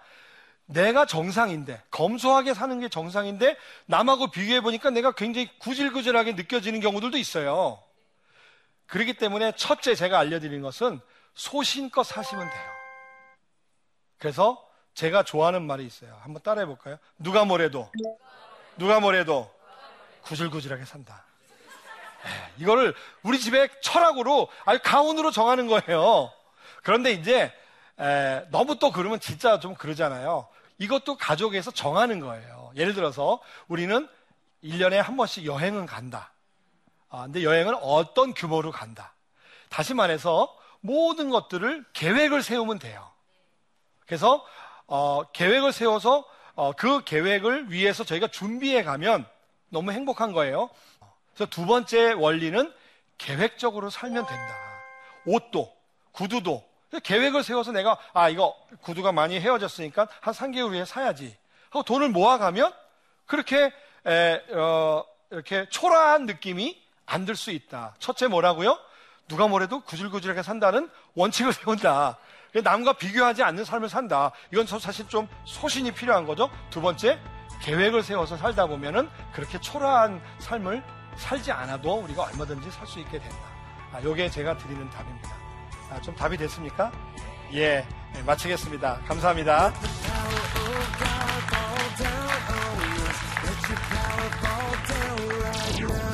내가 0.65 1.05
정상인데 1.05 1.81
검소하게 1.91 2.53
사는 2.53 2.79
게 2.79 2.87
정상인데 2.87 3.57
남하고 3.87 4.31
비교해 4.31 4.61
보니까 4.61 4.89
내가 4.89 5.11
굉장히 5.11 5.49
구질구질하게 5.59 6.33
느껴지는 6.33 6.79
경우들도 6.79 7.17
있어요. 7.17 7.83
그렇기 8.85 9.15
때문에 9.15 9.53
첫째 9.55 9.95
제가 9.95 10.17
알려드리는 10.19 10.61
것은 10.61 11.01
소신껏 11.35 12.05
사시면 12.05 12.49
돼요. 12.49 12.71
그래서 14.17 14.63
제가 14.93 15.23
좋아하는 15.23 15.63
말이 15.63 15.85
있어요. 15.85 16.17
한번 16.21 16.41
따라해 16.43 16.65
볼까요? 16.65 16.97
누가 17.17 17.45
뭐래도 17.45 17.91
누가 18.77 18.99
뭐래도 18.99 19.51
구질구질하게 20.21 20.85
산다. 20.85 21.25
예, 22.25 22.61
이거를 22.63 22.93
우리 23.23 23.39
집의 23.39 23.69
철학으로 23.81 24.47
아주 24.65 24.79
가훈으로 24.83 25.31
정하는 25.31 25.67
거예요. 25.67 26.31
그런데 26.83 27.11
이제 27.11 27.51
에, 27.99 28.45
너무 28.49 28.79
또 28.79 28.91
그러면 28.91 29.19
진짜 29.19 29.59
좀 29.59 29.75
그러잖아요. 29.75 30.47
이것도 30.77 31.17
가족에서 31.17 31.71
정하는 31.71 32.19
거예요. 32.19 32.71
예를 32.75 32.93
들어서 32.93 33.39
우리는 33.67 34.07
1년에 34.63 34.95
한 34.95 35.17
번씩 35.17 35.45
여행은 35.45 35.85
간다. 35.85 36.31
아, 37.09 37.23
근데 37.23 37.43
여행은 37.43 37.75
어떤 37.75 38.33
규모로 38.33 38.71
간다. 38.71 39.13
다시 39.69 39.93
말해서 39.93 40.55
모든 40.79 41.29
것들을 41.29 41.85
계획을 41.93 42.41
세우면 42.41 42.79
돼요. 42.79 43.09
그래서 44.05 44.45
어, 44.95 45.23
계획을 45.31 45.71
세워서 45.71 46.23
어, 46.53 46.71
그 46.73 47.03
계획을 47.03 47.71
위해서 47.71 48.03
저희가 48.03 48.27
준비해 48.27 48.83
가면 48.83 49.25
너무 49.69 49.91
행복한 49.91 50.33
거예요. 50.33 50.69
그래서 51.33 51.49
두 51.49 51.65
번째 51.65 52.11
원리는 52.11 52.71
계획적으로 53.17 53.89
살면 53.89 54.27
된다. 54.27 54.55
옷도, 55.25 55.73
구두도 56.11 56.63
계획을 57.03 57.41
세워서 57.41 57.71
내가 57.71 57.97
아 58.13 58.29
이거 58.29 58.55
구두가 58.81 59.11
많이 59.11 59.39
헤어졌으니까 59.39 60.07
한 60.21 60.31
3개월 60.31 60.69
후에 60.69 60.85
사야지 60.85 61.35
하고 61.71 61.81
돈을 61.81 62.09
모아가면 62.09 62.71
그렇게 63.25 63.73
에, 64.05 64.43
어, 64.53 65.03
이렇게 65.31 65.67
초라한 65.69 66.27
느낌이 66.27 66.79
안 67.07 67.25
들 67.25 67.35
수 67.35 67.49
있다. 67.49 67.95
첫째 67.97 68.27
뭐라고요? 68.27 68.77
누가 69.27 69.47
뭐래도 69.47 69.79
구질구질하게 69.81 70.43
산다는 70.43 70.87
원칙을 71.15 71.51
세운다. 71.51 72.19
남과 72.61 72.93
비교하지 72.93 73.43
않는 73.43 73.65
삶을 73.65 73.89
산다. 73.89 74.31
이건 74.51 74.67
사실 74.67 75.07
좀 75.07 75.27
소신이 75.45 75.91
필요한 75.91 76.25
거죠. 76.25 76.49
두 76.69 76.81
번째, 76.81 77.19
계획을 77.61 78.03
세워서 78.03 78.37
살다 78.37 78.67
보면은 78.67 79.09
그렇게 79.31 79.59
초라한 79.59 80.21
삶을 80.39 80.83
살지 81.15 81.51
않아도 81.51 81.95
우리가 82.01 82.23
얼마든지 82.23 82.69
살 82.71 82.85
수 82.87 82.99
있게 82.99 83.19
된다. 83.19 83.37
아, 83.93 84.01
요게 84.03 84.29
제가 84.29 84.57
드리는 84.57 84.89
답입니다. 84.89 85.29
아, 85.91 86.01
좀 86.01 86.15
답이 86.15 86.37
됐습니까? 86.37 86.91
예, 87.53 87.85
네, 88.13 88.23
마치겠습니다. 88.23 88.99
감사합니다. 89.07 89.73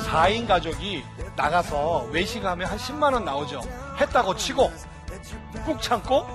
4인 0.06 0.46
가족이 0.46 1.04
나가서 1.36 2.08
외식하면 2.10 2.68
한 2.68 2.76
10만원 2.78 3.22
나오죠. 3.24 3.60
했다고 3.98 4.34
치고 4.36 4.72
꾹 5.64 5.80
참고 5.80 6.26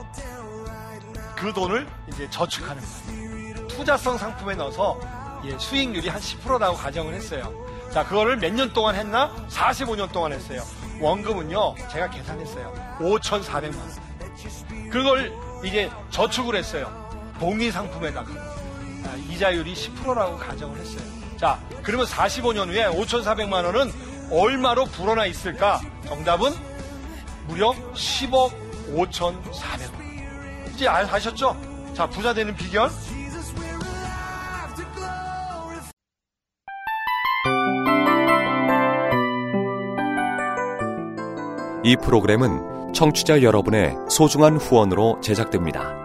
그 1.36 1.52
돈을 1.54 1.88
이제 2.08 2.30
저축하는 2.30 2.82
거예요. 2.82 3.68
투자성 3.68 4.18
상품에 4.18 4.56
넣어서 4.56 5.00
예, 5.46 5.58
수익률이 5.58 6.08
한 6.10 6.20
10%라고 6.20 6.76
가정을 6.78 7.14
했어요. 7.14 7.54
자, 7.92 8.04
그거를 8.06 8.38
몇 8.38 8.52
년 8.54 8.72
동안 8.74 8.96
했나? 8.96 9.32
45년 9.50 10.12
동안 10.12 10.32
했어요. 10.34 10.62
원금은요, 11.00 11.76
제가 11.92 12.10
계산했어요. 12.10 12.98
5,400만 13.00 13.78
원. 13.78 14.90
그걸 14.90 15.34
이제 15.64 15.90
저축을 16.10 16.56
했어요. 16.56 16.90
동의 17.40 17.72
상품에다가. 17.72 18.32
아, 18.32 19.16
이자율이 19.30 19.74
10%라고 19.74 20.38
가정을 20.38 20.80
했어요. 20.80 21.02
자, 21.38 21.60
그러면 21.84 22.06
45년 22.08 22.70
후에 22.70 22.86
5,400만 22.86 23.66
원은 23.66 23.92
얼마로 24.32 24.86
불어나 24.86 25.26
있을까? 25.26 25.80
정답은 26.08 26.54
무려 27.48 27.72
10억 27.94 28.64
5,400원. 28.93 30.74
이제 30.74 30.88
아셨죠? 30.88 31.56
자, 31.93 32.08
부자 32.08 32.34
되는 32.34 32.56
비결. 32.56 32.89
이 41.84 41.95
프로그램은 41.98 42.93
청취자 42.93 43.43
여러분의 43.43 43.95
소중한 44.10 44.58
후원으로 44.58 45.19
제작됩니다. 45.21 46.05